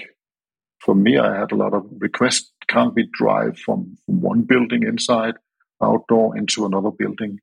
[0.79, 2.51] For me, I had a lot of requests.
[2.67, 5.35] Can't we drive from, from one building inside
[5.83, 7.39] outdoor into another building?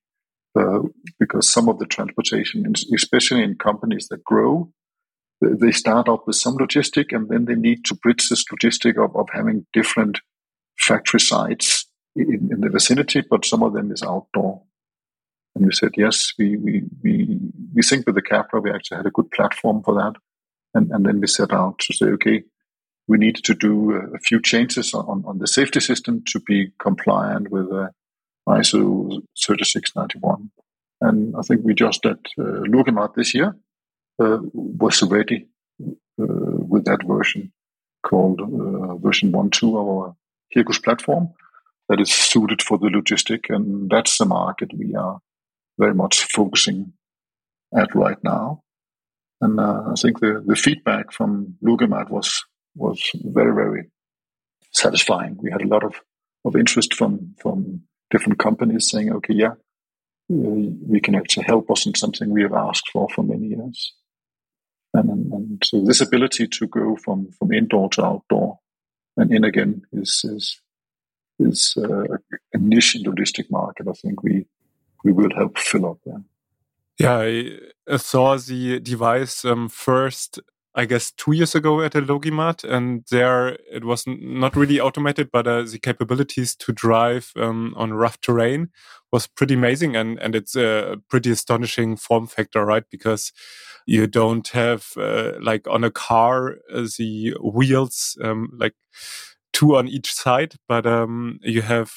[0.58, 0.80] Uh,
[1.18, 4.70] because some of the transportation, especially in companies that grow,
[5.40, 9.14] they start off with some logistic and then they need to bridge this logistic of,
[9.14, 10.20] of having different
[10.78, 14.62] factory sites in, in, the vicinity, but some of them is outdoor.
[15.54, 17.38] And we said, yes, we, we, we,
[17.74, 20.14] we think with the Capra, we actually had a good platform for that.
[20.74, 22.42] And, and then we set out to say, okay,
[23.06, 27.50] we need to do a, few changes on, on the safety system to be compliant
[27.50, 27.88] with uh,
[28.48, 30.50] ISO 3691.
[31.00, 33.56] And I think we just at uh, this year
[34.20, 35.48] uh, was ready
[35.80, 35.86] uh,
[36.18, 37.52] with that version
[38.04, 40.16] called uh, version 1.2 of our
[40.54, 41.28] Hircus platform
[41.88, 43.54] that is suited for the logistic.
[43.54, 45.20] And that's the market we are
[45.78, 46.92] very much focusing
[47.76, 48.62] at right now.
[49.40, 52.44] And uh, I think the, the feedback from Logimat was
[52.78, 53.90] was very, very
[54.72, 55.36] satisfying.
[55.42, 56.00] We had a lot of,
[56.44, 59.54] of interest from, from different companies saying, okay, yeah,
[60.28, 63.94] we can actually help us in something we have asked for for many years.
[64.94, 68.58] And, and, so this ability to go from, from indoor to outdoor
[69.18, 70.60] and in again is is
[71.38, 72.16] is uh,
[72.54, 73.86] a niche in the logistic market.
[73.88, 74.46] I think we
[75.04, 76.22] we will help fill up there.
[76.98, 77.20] Yeah,
[77.88, 80.40] I saw the device um, first
[80.78, 85.30] I guess two years ago at a Logimat, and there it was not really automated,
[85.32, 88.68] but uh, the capabilities to drive um, on rough terrain
[89.12, 92.84] was pretty amazing, and and it's a pretty astonishing form factor, right?
[92.90, 93.32] Because
[93.86, 98.74] you don't have uh, like on a car uh, the wheels um, like
[99.52, 101.90] two on each side, but um, you have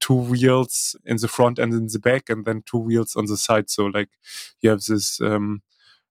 [0.00, 3.36] two wheels in the front and in the back, and then two wheels on the
[3.38, 3.70] side.
[3.70, 4.10] So like
[4.60, 5.62] you have this um,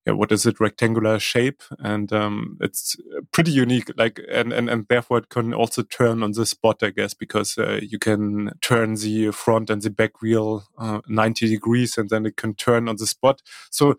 [0.05, 2.95] yeah, what is it, rectangular shape, and um, it's
[3.31, 3.89] pretty unique.
[3.97, 7.57] Like, and, and and therefore it can also turn on the spot, I guess, because
[7.57, 12.25] uh, you can turn the front and the back wheel uh, ninety degrees, and then
[12.25, 13.41] it can turn on the spot.
[13.71, 13.95] So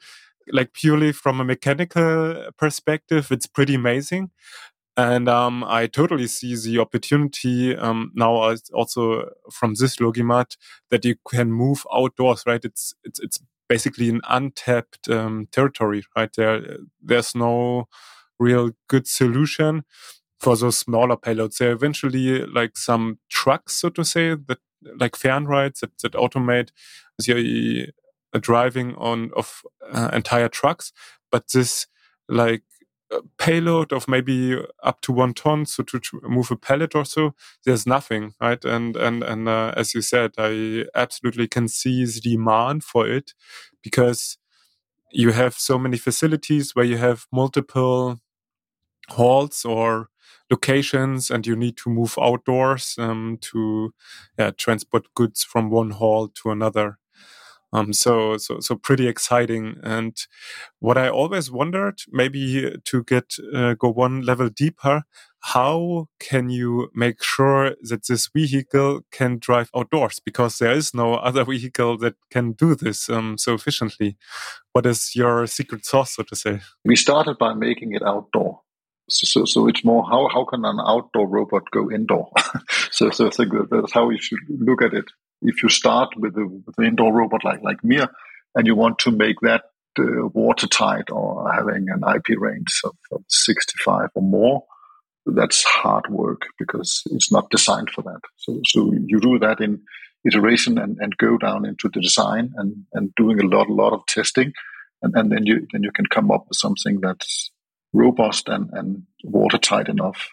[0.52, 4.30] like purely from a mechanical perspective, it's pretty amazing.
[4.96, 10.56] And um, I totally see the opportunity um, now also from this Logimat
[10.90, 12.64] that you can move outdoors, right?
[12.64, 16.31] It's it's it's basically an untapped um, territory, right?
[16.37, 17.88] There there's no
[18.38, 19.85] real good solution
[20.40, 21.59] for those smaller payloads.
[21.59, 24.59] There are eventually like some trucks, so to say, that
[24.98, 26.70] like Fernrides that, that automate
[27.18, 27.88] the
[28.33, 30.92] uh, driving on of uh, entire trucks.
[31.33, 31.87] But this
[32.29, 32.62] like
[33.38, 37.87] payload of maybe up to one ton, so to, move a pallet or so, there's
[37.87, 38.64] nothing, right?
[38.64, 43.35] And and and uh, as you said, I absolutely can see the demand for it
[43.83, 44.38] because
[45.12, 48.18] you have so many facilities where you have multiple
[49.11, 50.09] halls or
[50.50, 53.92] locations and you need to move outdoors um, to
[54.38, 56.98] yeah, transport goods from one hall to another
[57.76, 59.76] um, so, so, so pretty exciting.
[59.82, 60.16] And
[60.80, 65.02] what I always wondered, maybe to get uh, go one level deeper,
[65.40, 70.20] how can you make sure that this vehicle can drive outdoors?
[70.24, 74.16] Because there is no other vehicle that can do this um, so efficiently.
[74.72, 76.60] What is your secret sauce, so to say?
[76.84, 78.60] We started by making it outdoor.
[79.10, 82.30] So, so, so it's more how, how can an outdoor robot go indoor?
[82.90, 85.04] so, so I think that's how we should look at it
[85.42, 88.09] if you start with, with an indoor robot like like Mir,
[88.55, 89.64] and you want to make that
[89.99, 94.64] uh, watertight or having an IP range of, of 65 or more,
[95.27, 98.20] that's hard work because it's not designed for that.
[98.37, 99.83] So, so you do that in
[100.27, 103.92] iteration and, and go down into the design and, and doing a lot, a lot
[103.92, 104.53] of testing.
[105.03, 107.51] And, and then you, then you can come up with something that's
[107.92, 110.29] robust and, and watertight enough.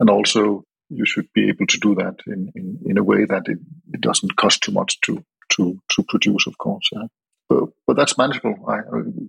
[0.00, 3.48] And also you should be able to do that in, in, in a way that
[3.48, 3.58] it,
[3.92, 6.88] it doesn't cost too much to to to produce, of course.
[6.92, 7.06] Yeah.
[7.48, 8.56] But but that's manageable.
[8.68, 8.80] I,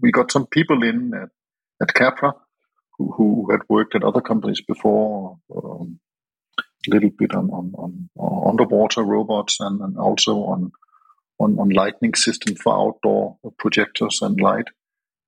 [0.01, 1.29] we got some people in at,
[1.81, 2.33] at Capra
[2.97, 5.99] who, who had worked at other companies before, um,
[6.59, 10.71] a little bit on, on, on, underwater robots and, and also on,
[11.39, 14.67] on on lightning system for outdoor projectors and light.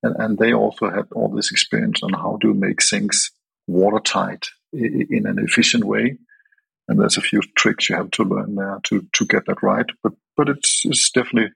[0.02, 3.32] And, and they also had all this experience on how to make things
[3.68, 6.17] watertight in an efficient way.
[6.88, 9.86] And there's a few tricks you have to learn there to, to get that right.
[10.03, 11.51] But but it's, it's definitely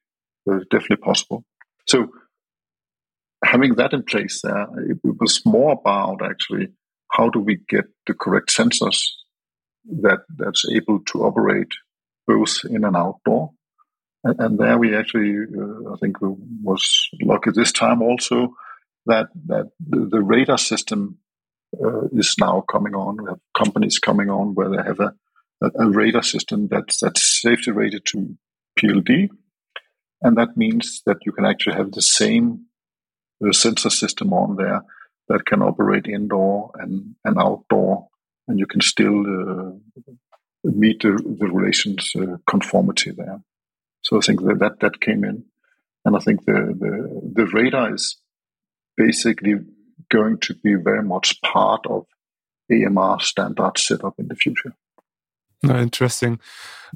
[0.49, 1.43] uh, definitely possible.
[1.88, 2.10] So
[3.43, 6.67] having that in place there, it, it was more about actually
[7.12, 9.08] how do we get the correct sensors
[10.02, 11.71] that that's able to operate
[12.28, 13.52] both in and outdoor.
[14.23, 18.56] And, and there we actually, uh, I think, was lucky this time also
[19.06, 21.17] that that the, the radar system
[21.84, 23.18] uh, is now coming on.
[23.22, 25.14] We have companies coming on where they have a,
[25.62, 28.36] a, a radar system that's, that's safety rated to
[28.80, 29.30] PLD.
[30.22, 32.66] And that means that you can actually have the same
[33.46, 34.84] uh, sensor system on there
[35.30, 38.08] that can operate indoor and, and outdoor,
[38.48, 39.72] and you can still uh,
[40.64, 43.42] meet the, the relations uh, conformity there.
[44.02, 45.46] So I think that, that that came in,
[46.06, 48.18] and I think the the, the radar is
[48.98, 49.56] basically
[50.10, 52.06] going to be very much part of
[52.72, 54.74] AMR standard setup in the future.
[55.63, 56.39] interesting.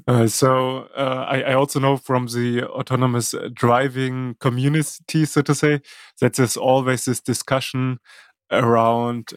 [0.06, 5.80] Uh, so uh, I, I, also know from the autonomous driving community, so to say,
[6.20, 7.98] that there's always this discussion
[8.50, 9.30] around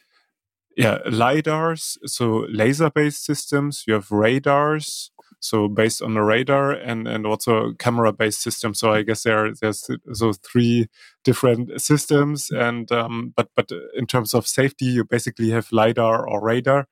[0.78, 3.84] yeah lidars, so laser-based systems.
[3.88, 8.94] You have radars, so based on the radar and and also camera based system so
[8.94, 10.88] i guess there there's those three
[11.24, 16.42] different systems and um, but but in terms of safety you basically have lidar or
[16.42, 16.88] radar.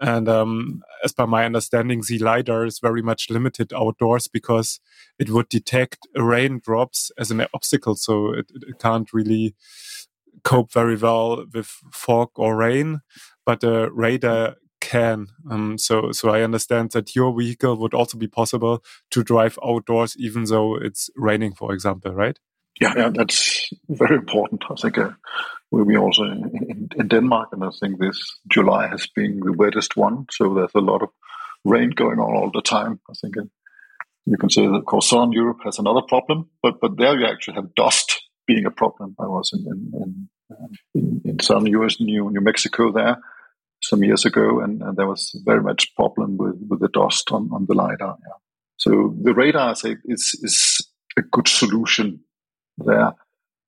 [0.00, 4.80] And um, as per my understanding the lidar is very much limited outdoors because
[5.18, 7.94] it would detect raindrops as an obstacle.
[7.94, 9.54] So it, it can't really
[10.42, 13.00] cope very well with fog or rain.
[13.46, 15.28] But the radar can.
[15.50, 20.16] Um, so, so I understand that your vehicle would also be possible to drive outdoors,
[20.18, 22.38] even though it's raining, for example, right?
[22.80, 24.64] Yeah, yeah, that's very important.
[24.70, 25.10] I think uh,
[25.70, 28.18] we also in, in, Denmark, and I think this
[28.48, 30.26] July has been the wettest one.
[30.30, 31.08] So there's a lot of
[31.64, 33.00] rain going on all the time.
[33.08, 33.44] I think uh,
[34.26, 37.26] you can say that, of course, Southern Europe has another problem, but but there you
[37.26, 39.14] actually have dust being a problem.
[39.20, 40.28] I was in in,
[40.94, 43.18] in, in, Southern US, New New Mexico there,
[43.84, 47.50] some years ago, and, and, there was very much problem with, with the dust on,
[47.52, 48.16] on the lidar.
[48.20, 48.32] Yeah.
[48.76, 52.20] So the radar is, is, is a good solution
[52.78, 53.12] there,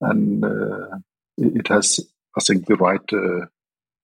[0.00, 0.98] and uh,
[1.36, 2.00] it has,
[2.36, 3.46] I think, the right uh,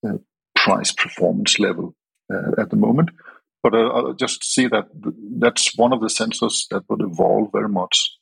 [0.08, 0.18] uh,
[0.54, 1.94] price performance level
[2.32, 3.10] uh, at the moment.
[3.62, 4.88] But uh, I just see that
[5.38, 8.18] that's one of the sensors that would evolve very much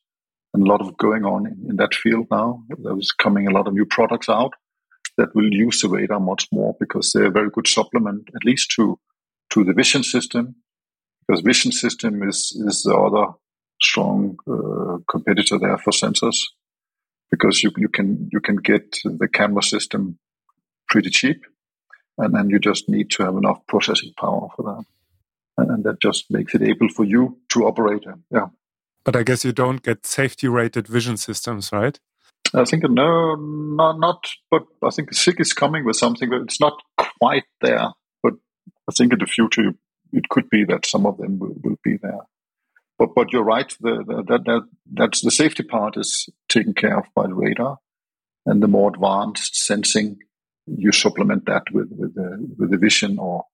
[0.52, 2.62] and a lot of going on in, in that field now.
[2.78, 4.54] There's coming a lot of new products out
[5.16, 8.72] that will use the radar much more because they're a very good supplement, at least
[8.76, 8.98] to
[9.50, 10.54] to the vision system,
[11.26, 13.32] because vision system is is the other
[13.80, 16.38] strong uh, competitor there for sensors,
[17.30, 20.18] because you you can you can get the camera system
[20.88, 21.44] pretty cheap,
[22.18, 24.84] and then you just need to have enough processing power for that,
[25.68, 28.04] and, that just makes it able for you to operate.
[28.30, 28.48] Yeah.
[29.04, 31.98] But I guess you don't get safety rated vision systems, right?
[32.54, 34.28] I think no, not not.
[34.50, 37.88] But I think SICK is coming with something, but it's not quite there.
[38.22, 38.34] But
[38.88, 39.72] I think in the future
[40.12, 42.20] it could be that some of them will, will be there.
[42.98, 43.74] But but you're right.
[43.80, 47.78] The, the, that that that's the safety part is taken care of by the radar,
[48.46, 50.18] and the more advanced sensing,
[50.66, 53.44] you supplement that with with the with the vision or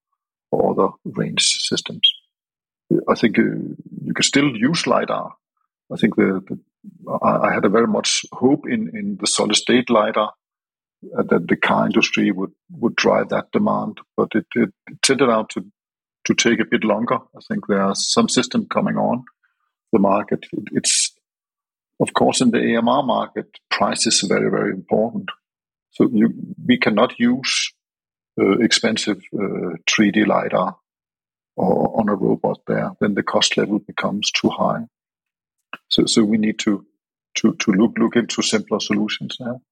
[0.51, 2.11] or other range systems.
[3.09, 5.35] I think uh, you can still use lidar.
[5.93, 6.59] I think the, the
[7.23, 10.33] I had a very much hope in, in the solid state lidar
[11.17, 14.73] uh, that the car industry would, would drive that demand, but it, it,
[15.09, 15.65] it out to,
[16.25, 17.17] to take a bit longer.
[17.17, 19.25] I think there are some systems coming on
[19.93, 20.47] the market.
[20.53, 21.13] It, it's,
[22.01, 25.31] of course, in the AMR market, price is very, very important.
[25.91, 26.35] So you,
[26.67, 27.73] we cannot use
[28.39, 30.77] uh, expensive uh, 3D lidar
[31.57, 32.93] or on a robot there.
[33.01, 34.85] Then the cost level becomes too high.
[35.97, 36.85] So, so we need to
[37.37, 39.63] to to look look into simpler solutions now.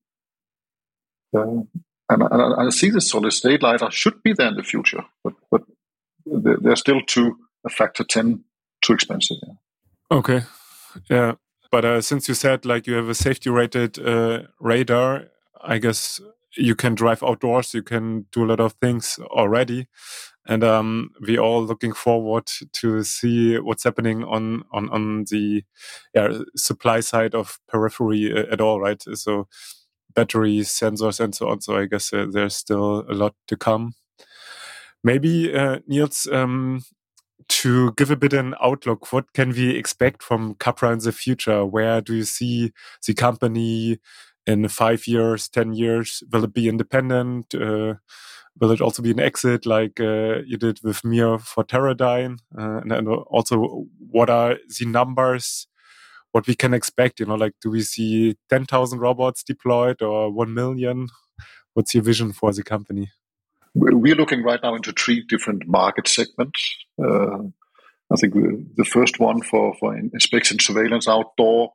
[1.35, 1.68] And,
[2.09, 5.62] and, I see the solid state lidar should be there in the future, but but
[6.25, 8.45] they're, they're still too a factor ten
[8.81, 9.37] too expensive.
[9.43, 10.16] Yeah.
[10.18, 10.43] Okay,
[11.11, 11.35] yeah.
[11.70, 15.25] But uh, since you said like you have a safety rated uh, radar,
[15.61, 16.22] I guess
[16.57, 17.74] you can drive outdoors.
[17.74, 19.88] You can do a lot of things already
[20.46, 25.64] and um, we all looking forward to see what's happening on on on the
[26.14, 29.02] yeah, supply side of periphery uh, at all, right?
[29.14, 29.48] So
[30.14, 31.61] batteries, sensors, and so on.
[31.61, 33.94] So I guess uh, there's still a lot to come.
[35.02, 36.82] Maybe uh, Niels, um,
[37.48, 41.64] to give a bit an outlook, what can we expect from Capra in the future?
[41.64, 42.72] Where do you see
[43.07, 43.98] the company
[44.47, 46.22] in five years, ten years?
[46.30, 47.55] Will it be independent?
[47.55, 47.95] Uh,
[48.61, 52.38] will it also be an exit like uh, you did with MIR for Teradyne?
[52.57, 55.66] Uh, and, and also, what are the numbers?
[56.32, 57.20] What we can expect?
[57.20, 61.09] You know, like do we see ten thousand robots deployed or one million?
[61.74, 63.11] What's your vision for the company?
[63.74, 66.76] We're looking right now into three different market segments.
[66.97, 67.38] Uh,
[68.12, 71.72] I think the first one for, for inspection surveillance outdoor,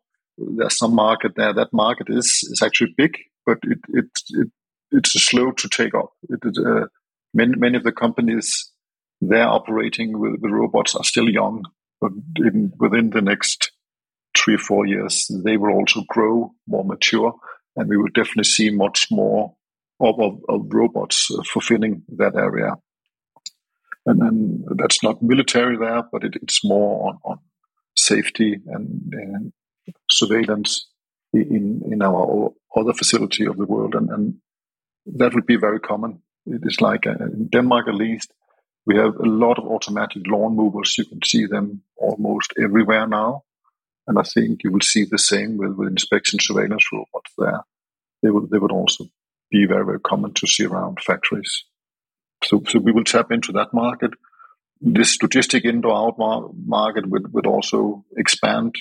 [0.58, 1.54] there's some market there.
[1.54, 4.48] That market is, is actually big, but it, it, it
[4.92, 6.10] it's slow to take off.
[6.30, 6.88] It, uh,
[7.34, 8.72] many, many of the companies
[9.22, 11.66] they're operating with the robots are still young,
[12.00, 13.72] but in, within the next
[14.38, 17.34] three or four years, they will also grow more mature,
[17.76, 19.56] and we will definitely see much more
[20.00, 22.74] of, of, of robots fulfilling that area.
[24.06, 27.40] And then that's not military there, but it, it's more on, on
[27.98, 29.54] safety and, and
[30.12, 30.88] surveillance
[31.34, 34.36] in in our other facility of the world, and, and
[35.06, 36.22] that would be very common.
[36.46, 38.34] It is like uh, in Denmark, at least,
[38.86, 40.98] we have a lot of automatic lawn movers.
[40.98, 43.44] You can see them almost everywhere now.
[44.08, 47.62] And I think you will see the same with, with inspection surveillance robots there.
[48.24, 49.06] They would, they would also
[49.52, 51.66] be very, very common to see around factories.
[52.44, 54.12] So, so we will tap into that market.
[54.82, 58.76] This logistic indoor out market would, would also expand.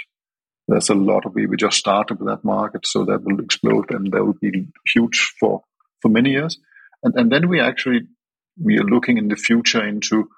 [0.68, 3.90] There's a lot of, we we just started with that market, so that will explode
[3.90, 5.62] and that will be huge for
[6.02, 6.60] for many years.
[7.02, 8.02] And, and then we actually,
[8.62, 10.28] we are looking in the future into,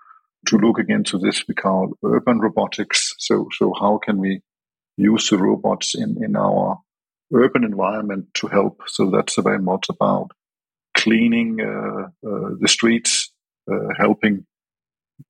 [0.47, 3.15] to looking into this we call urban robotics.
[3.19, 4.43] So, so how can we
[4.97, 6.81] use the robots in, in our
[7.35, 8.83] urban environment to help?
[8.87, 10.31] So that's very much about
[10.95, 13.33] cleaning uh, uh, the streets,
[13.71, 14.47] uh, helping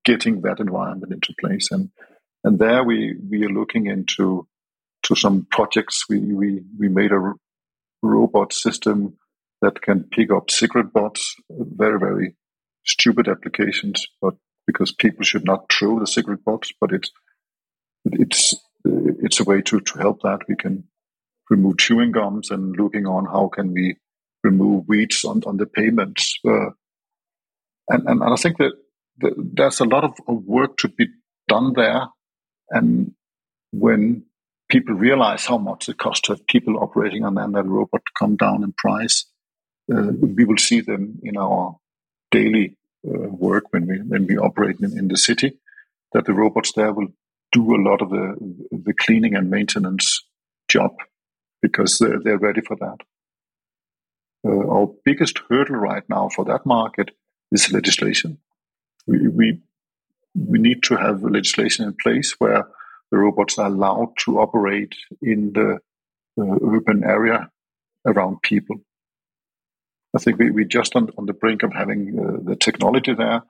[0.05, 1.71] getting that environment into place.
[1.71, 1.91] And
[2.45, 4.47] and there we we are looking into
[5.11, 6.05] to some projects.
[6.09, 7.35] We we we made a
[8.03, 9.19] robot system
[9.61, 12.35] that can pick up cigarette butts, very, very
[12.87, 14.35] stupid applications, but
[14.67, 17.11] because people should not throw the cigarette butts, but it's,
[18.07, 18.55] it's,
[18.85, 20.41] it's a way to, to help that.
[20.49, 20.85] We can
[21.51, 23.97] remove chewing gums and looking on how can we
[24.43, 26.39] remove weeds on, on the pavements.
[26.47, 26.71] Uh,
[27.89, 28.73] and, and, and I think that,
[29.19, 31.09] that there's a lot of work to be
[31.49, 32.07] done there.
[32.71, 33.13] And
[33.73, 34.25] when
[34.71, 38.63] people realize how much it costs to have people operating on that robot come down
[38.63, 39.27] in price,
[39.93, 41.77] uh, we will see them in our
[42.31, 45.59] daily uh, work when we when we operate in, in, the city.
[46.13, 47.09] That the robots there will
[47.53, 48.37] do a lot of the
[48.71, 50.25] the cleaning and maintenance
[50.69, 50.93] job
[51.63, 52.99] because they're, they're ready for that.
[54.47, 57.11] Uh, our biggest hurdle right now for that market
[57.53, 58.39] is legislation.
[59.07, 59.61] We, we,
[60.35, 62.69] we need to have legislation in place where
[63.11, 65.79] the robots are allowed to operate in the
[66.41, 67.51] uh, urban area
[68.07, 68.77] around people.
[70.15, 73.43] I think we, we just on, on the brink of having uh, the technology there.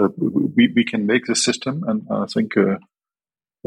[0.00, 2.78] Uh, we, we can make the system, and I think uh,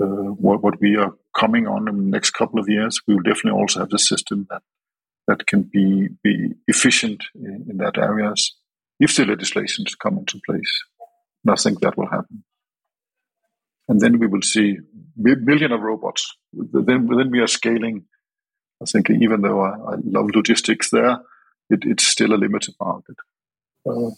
[0.01, 3.21] uh, what, what we are coming on in the next couple of years, we will
[3.23, 4.61] definitely also have the system that
[5.27, 8.55] that can be be efficient in, in that areas
[8.99, 10.83] if the legislations come into place.
[11.43, 12.43] And I think that will happen.
[13.93, 14.79] And then we will see
[15.15, 16.35] million of robots.
[16.51, 18.05] Then, then we are scaling.
[18.81, 21.19] I think even though I, I love logistics there,
[21.69, 23.17] it, it's still a limited market.
[23.87, 24.09] Uh,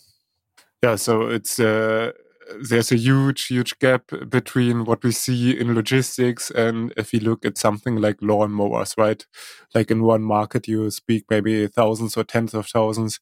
[0.81, 2.13] yeah, so it's uh,
[2.69, 7.45] there's a huge, huge gap between what we see in logistics and if you look
[7.45, 9.25] at something like lawnmowers, right?
[9.73, 13.19] Like in one market, you speak maybe thousands or tens of thousands.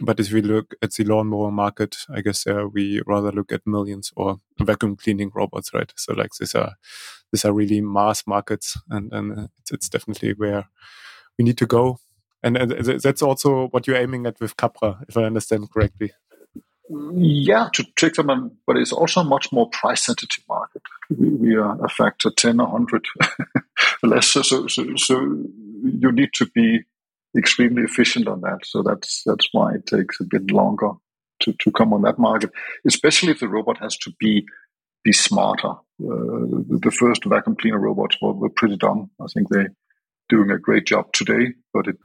[0.00, 3.66] But if we look at the lawnmower market, I guess uh, we rather look at
[3.66, 5.92] millions or vacuum cleaning robots, right?
[5.96, 6.74] So like these are
[7.32, 10.68] these are really mass markets, and and it's, it's definitely where
[11.38, 11.98] we need to go.
[12.42, 16.12] And, and that's also what you're aiming at with Capra, if I understand correctly.
[16.88, 20.82] Yeah, to trick them, but it's also a much more price sensitive market.
[21.10, 23.06] We, we, are a factor 10 or 100
[24.02, 24.28] less.
[24.28, 25.20] So, so, so,
[25.84, 26.80] you need to be
[27.36, 28.60] extremely efficient on that.
[28.64, 30.92] So that's that's why it takes a bit longer
[31.40, 32.50] to, to come on that market,
[32.86, 34.46] especially if the robot has to be
[35.04, 35.70] be smarter.
[35.70, 39.10] Uh, the first vacuum cleaner robots were, were pretty dumb.
[39.20, 39.72] I think they're
[40.28, 41.96] doing a great job today, but it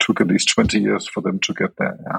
[0.00, 1.98] took at least 20 years for them to get there.
[2.06, 2.18] Yeah.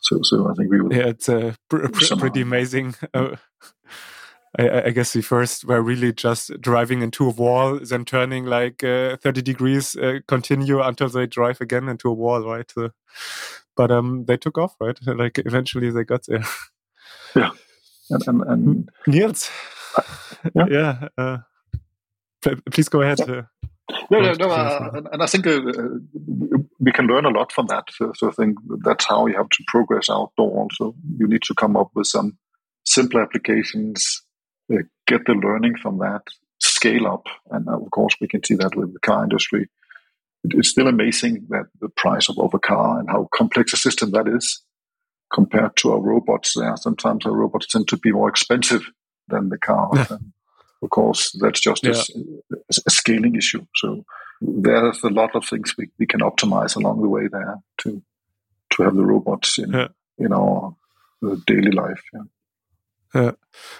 [0.00, 0.92] So, so I think we will.
[0.92, 2.94] Yeah, it's uh, pr pr pretty amazing.
[3.12, 3.36] Uh,
[4.58, 8.82] I, I, guess we first were really just driving into a wall, then turning like
[8.84, 12.70] uh, 30 degrees, uh, continue until they drive again into a wall, right?
[12.70, 12.90] So,
[13.76, 14.98] but um, they took off, right?
[15.06, 16.44] Like eventually they got there.
[17.34, 17.50] Yeah.
[18.10, 19.50] And, and, and Niels.
[19.96, 20.02] Uh,
[20.54, 20.64] yeah.
[20.70, 21.38] yeah uh,
[22.70, 23.18] please go ahead.
[23.26, 23.42] Yeah.
[24.10, 25.60] No, no, no, uh, and I think uh,
[26.78, 27.84] we can learn a lot from that.
[27.90, 30.58] So, so, I think that's how you have to progress outdoor.
[30.58, 32.36] Also, you need to come up with some
[32.84, 34.27] simple applications, uh,
[35.06, 36.22] get the learning from that,
[36.58, 39.68] scale up, and of course, we can see that with the car industry.
[40.44, 44.12] It's still amazing that the price of, of a car and how complex a system
[44.12, 44.62] that is
[45.32, 46.54] compared to our robots.
[46.56, 48.82] There, sometimes our robots tend to be more expensive
[49.28, 50.10] than the cars.
[50.10, 50.32] and
[50.82, 52.02] of course, that's just yeah.
[52.52, 53.66] a, a, scaling issue.
[53.74, 54.04] So
[54.40, 58.02] there's a lot of things we, we can optimize along the way there to
[58.70, 59.88] to have the robots in yeah.
[60.18, 60.76] in our
[61.26, 62.02] uh, daily life.
[63.14, 63.32] Uh,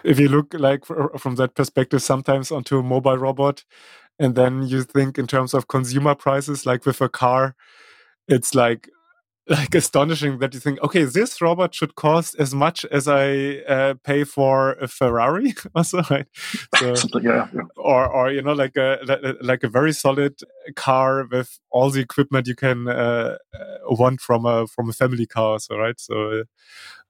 [0.04, 3.64] if you look like from that perspective, sometimes onto a mobile robot,
[4.18, 7.54] and then you think in terms of consumer prices, like with a car,
[8.28, 8.90] it's like
[9.48, 13.94] like astonishing that you think, okay, this robot should cost as much as I uh,
[14.04, 16.26] pay for a Ferrari, also, right?
[16.76, 18.98] So, yeah, yeah, Or, or you know, like a
[19.40, 20.40] like a very solid
[20.76, 25.26] car with all the equipment you can uh, uh want from a from a family
[25.26, 25.98] car, so right?
[25.98, 26.44] So,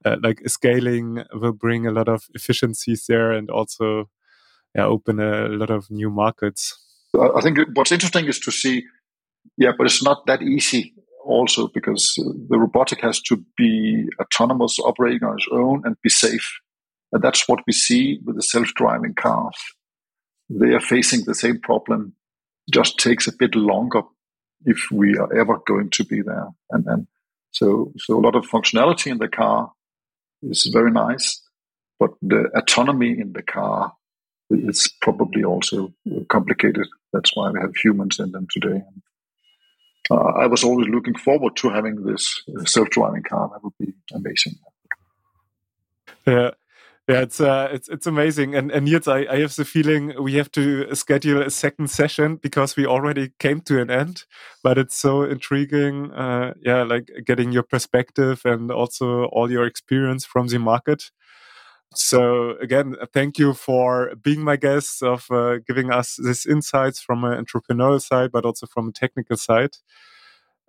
[0.05, 4.09] uh, like scaling will bring a lot of efficiencies there, and also,
[4.73, 6.77] yeah, open a lot of new markets.
[7.19, 8.85] I think what's interesting is to see,
[9.57, 10.93] yeah, but it's not that easy
[11.23, 16.09] also because uh, the robotic has to be autonomous, operating on its own, and be
[16.09, 16.59] safe.
[17.11, 19.55] And that's what we see with the self-driving cars.
[20.49, 22.13] They are facing the same problem.
[22.71, 24.03] Just takes a bit longer
[24.65, 26.47] if we are ever going to be there.
[26.69, 27.07] And then,
[27.51, 29.71] so, so a lot of functionality in the car
[30.43, 31.41] is very nice,
[31.99, 33.93] but the autonomy in the car
[34.49, 35.93] is probably also
[36.27, 36.87] complicated.
[37.13, 38.81] That's why we have humans in them today
[40.11, 43.49] uh, I was always looking forward to having this uh, self-driving car.
[43.51, 44.55] That would be amazing.
[46.25, 46.51] Yeah.
[47.09, 50.35] Yeah, it's uh, it's it's amazing, and and yet I, I have the feeling we
[50.35, 54.25] have to schedule a second session because we already came to an end.
[54.61, 60.23] But it's so intriguing, uh, yeah, like getting your perspective and also all your experience
[60.23, 61.09] from the market.
[61.95, 67.23] So again, thank you for being my guest, of uh, giving us these insights from
[67.23, 69.77] an entrepreneurial side, but also from a technical side.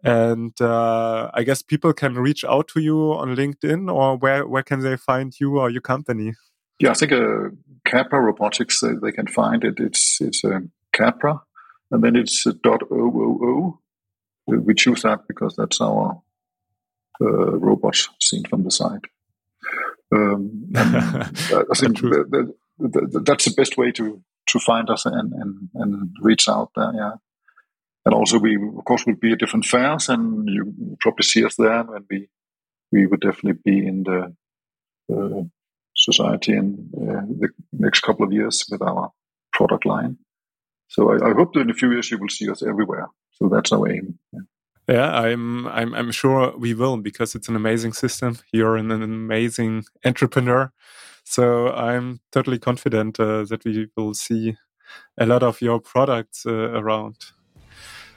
[0.02, 4.62] And uh, I guess people can reach out to you on LinkedIn, or where where
[4.62, 6.32] can they find you or your company?
[6.78, 7.50] Yeah, I think uh,
[7.84, 9.74] Capra Robotics they, they can find it.
[9.78, 10.60] It's it's uh,
[10.94, 11.42] Capra,
[11.90, 13.78] and then it's uh, dot .oo.
[14.46, 16.22] We choose that because that's our
[17.20, 19.06] uh, robot seen from the side.
[20.12, 26.48] Um, I think that's the best way to to find us and, and, and reach
[26.48, 26.92] out there.
[26.94, 27.12] Yeah.
[28.04, 31.56] and also we of course will be at different fairs, and you probably see us
[31.56, 32.28] there, and we
[32.92, 34.34] we would definitely be in the
[35.14, 35.42] uh,
[35.96, 39.12] society in uh, the next couple of years with our
[39.52, 40.18] product line.
[40.88, 43.08] So I, I, hope that in a few years you will see us everywhere.
[43.32, 44.18] So that's our aim.
[44.32, 44.40] Yeah.
[44.90, 48.38] Yeah, I'm, I'm, I'm sure we will because it's an amazing system.
[48.52, 50.72] You're an, an amazing entrepreneur,
[51.22, 54.56] so I'm totally confident uh, that we will see
[55.16, 57.14] a lot of your products uh, around.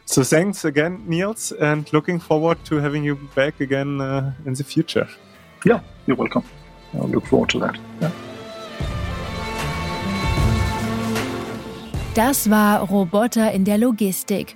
[0.06, 4.64] So thanks again, Niels, and looking forward to having you back again uh, in the
[4.64, 5.08] future.
[5.64, 6.44] Yeah, you're welcome.
[6.96, 7.78] I look forward to that.
[8.02, 8.12] Yeah.
[12.16, 14.56] Das war Roboter in der Logistik